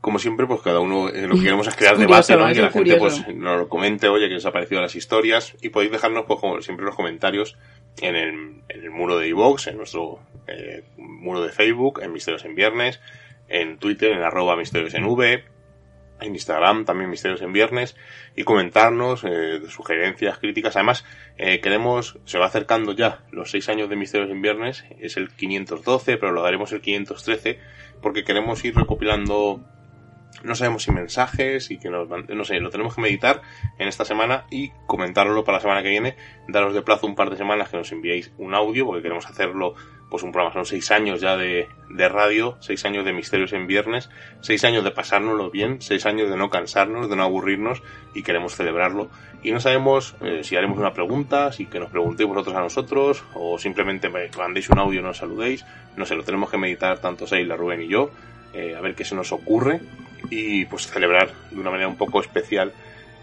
[0.00, 2.50] Como siempre, pues cada uno eh, lo que queremos es crear debate, ¿no?
[2.50, 5.54] Y que la gente pues nos lo comente, oye, que les ha parecido las historias
[5.60, 7.58] y podéis dejarnos pues como siempre los comentarios
[8.00, 12.44] en el, en el muro de iVox, en nuestro eh, muro de Facebook, en Misterios
[12.44, 13.00] en Viernes,
[13.48, 15.44] en Twitter, en arroba Misterios en V,
[16.20, 17.96] en Instagram también Misterios en Viernes
[18.36, 20.76] y comentarnos eh, sugerencias, críticas.
[20.76, 21.04] Además,
[21.38, 25.30] eh, queremos, se va acercando ya los seis años de Misterios en Viernes, es el
[25.30, 27.58] 512, pero lo daremos el 513
[28.00, 29.62] porque queremos ir recopilando
[30.42, 33.42] no sabemos si mensajes y que nos no sé, lo tenemos que meditar
[33.78, 36.16] en esta semana y comentarlo para la semana que viene,
[36.48, 39.74] daros de plazo un par de semanas que nos enviéis un audio porque queremos hacerlo
[40.10, 43.68] pues un programa, son seis años ya de, de radio, seis años de misterios en
[43.68, 44.10] viernes,
[44.40, 47.80] seis años de pasárnoslo bien, seis años de no cansarnos, de no aburrirnos
[48.12, 49.08] y queremos celebrarlo.
[49.42, 53.24] Y no sabemos eh, si haremos una pregunta, si que nos preguntéis vosotros a nosotros
[53.34, 55.64] o simplemente me mandéis un audio y nos saludéis,
[55.96, 58.10] no sé, lo tenemos que meditar tanto Seila, Rubén y yo,
[58.52, 59.80] eh, a ver qué se nos ocurre
[60.30, 62.72] y pues celebrar de una manera un poco especial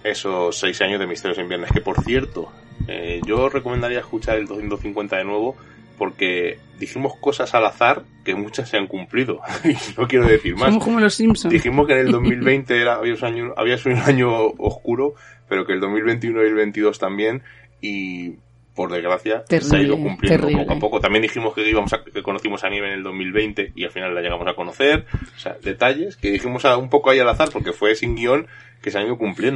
[0.03, 1.71] esos seis años de Misterios en Viernes.
[1.71, 2.51] Que por cierto,
[2.87, 5.55] eh, yo recomendaría escuchar el 250 de nuevo
[5.97, 9.39] porque dijimos cosas al azar que muchas se han cumplido.
[9.63, 10.65] Y no quiero decir más.
[10.65, 11.51] Somos como los Simpsons.
[11.51, 15.15] Dijimos que en el 2020 era, había, un año, había sido un año oscuro,
[15.49, 17.41] pero que el 2021 y el 22 también.
[17.81, 18.35] Y
[18.77, 20.63] por desgracia se ha Terrible, ido cumpliendo terrible.
[20.63, 20.99] poco a poco.
[21.01, 24.15] También dijimos que íbamos a, que conocimos a Nieve en el 2020 y al final
[24.15, 25.05] la llegamos a conocer.
[25.35, 28.47] O sea, detalles que dijimos a- un poco ahí al azar porque fue sin guion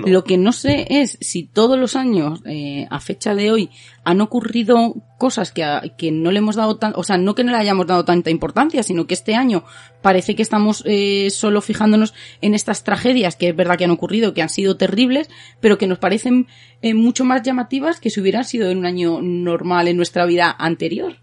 [0.08, 3.70] Lo que no sé es si todos los años, eh, a fecha de hoy,
[4.04, 7.44] han ocurrido cosas que, a- que no le hemos dado tan, o sea, no que
[7.44, 9.64] no le hayamos dado tanta importancia, sino que este año
[10.02, 14.34] parece que estamos eh, solo fijándonos en estas tragedias que es verdad que han ocurrido,
[14.34, 16.48] que han sido terribles, pero que nos parecen
[16.82, 20.56] eh, mucho más llamativas que si hubieran sido en un año normal en nuestra vida
[20.58, 21.18] anterior.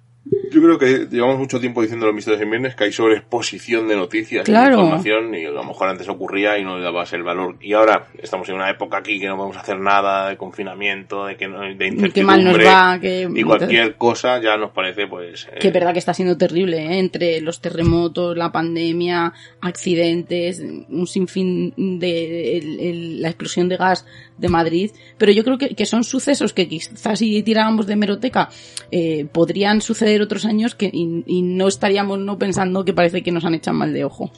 [0.51, 4.49] Yo creo que llevamos mucho tiempo diciendo los misterios viernes que hay sobreexposición de noticias
[4.49, 4.79] y de Claro.
[4.81, 7.57] información y a lo mejor antes ocurría y no le dabas el valor.
[7.61, 11.37] Y ahora estamos en una época aquí que no podemos hacer nada de confinamiento, de
[11.37, 12.13] que no, de incertidumbre.
[12.13, 15.47] Qué mal nos va, que- y cualquier cosa ya nos parece pues...
[15.53, 16.99] eh, Que es verdad que está siendo terrible, ¿eh?
[16.99, 24.07] entre los terremotos, la pandemia, accidentes, un sinfín de el- el- la explosión de gas
[24.39, 24.91] de Madrid.
[25.19, 28.49] Pero yo creo que, que son sucesos que quizás si tiráramos de meroteca
[28.91, 33.33] eh, podrían suceder otros años que, y, y no estaríamos no pensando que parece que
[33.33, 34.31] nos han echado mal de ojo.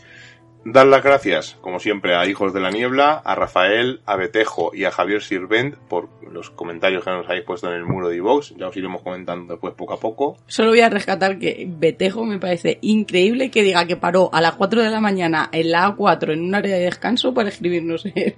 [0.65, 4.85] Dar las gracias, como siempre, a Hijos de la Niebla, a Rafael, a Betejo y
[4.85, 8.57] a Javier Sirvent por los comentarios que nos habéis puesto en el muro de iVox.
[8.59, 10.37] Ya os iremos comentando después poco a poco.
[10.49, 14.53] Solo voy a rescatar que Betejo me parece increíble que diga que paró a las
[14.57, 18.35] 4 de la mañana en la A4 en un área de descanso para escribirnos el,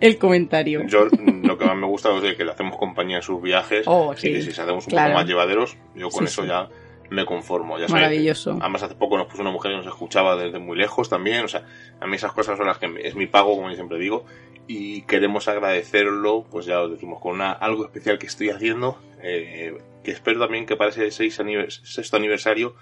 [0.00, 0.86] el comentario.
[0.86, 3.84] Yo mm, lo que más me gusta es que le hacemos compañía en sus viajes
[3.86, 5.10] Oh, y sí, que si se hacemos un claro.
[5.10, 6.48] poco más llevaderos, yo con Sí, eso sí.
[6.48, 6.68] ya
[7.10, 7.78] me conformo.
[7.78, 8.56] Ya Maravilloso.
[8.60, 11.48] Además hace poco nos puso una mujer que nos escuchaba desde muy lejos también, o
[11.48, 11.64] sea,
[12.00, 14.24] a mí esas cosas son las que es mi pago, como yo siempre digo,
[14.68, 19.76] y queremos agradecerlo, pues ya os decimos, con una, algo especial que estoy haciendo, eh,
[20.04, 22.76] que espero también que para ese seis anivers- sexto aniversario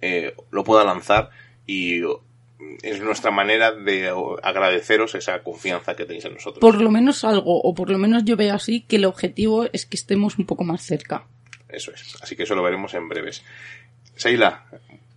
[0.00, 1.30] eh, lo pueda lanzar
[1.66, 2.00] y
[2.82, 6.60] es nuestra manera de agradeceros esa confianza que tenéis en nosotros.
[6.60, 9.86] por lo menos algo, o por lo menos yo veo así, que el objetivo es
[9.86, 11.24] que estemos un poco más cerca.
[11.68, 12.16] Eso es.
[12.22, 13.44] Así que eso lo veremos en breves.
[14.16, 14.64] Seila,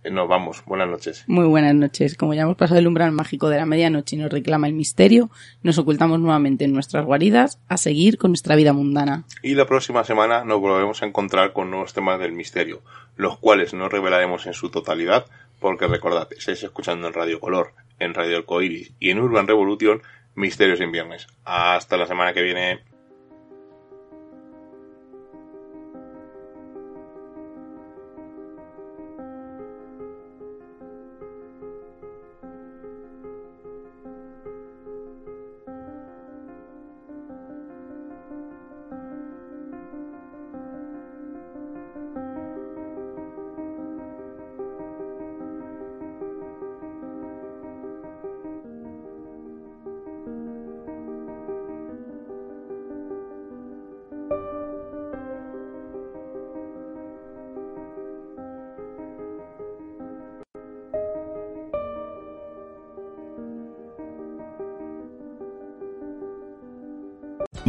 [0.04, 0.62] eh, nos vamos.
[0.66, 1.24] Buenas noches.
[1.26, 2.16] Muy buenas noches.
[2.16, 5.30] Como ya hemos pasado el umbral mágico de la medianoche y nos reclama el misterio,
[5.62, 9.24] nos ocultamos nuevamente en nuestras guaridas a seguir con nuestra vida mundana.
[9.42, 12.82] Y la próxima semana nos volveremos a encontrar con nuevos temas del misterio,
[13.16, 15.26] los cuales no revelaremos en su totalidad,
[15.62, 20.02] porque recordad, estáis escuchando en Radio Color, en Radio El Coiris y en Urban Revolution,
[20.34, 21.28] Misterios en Viernes.
[21.44, 22.91] Hasta la semana que viene.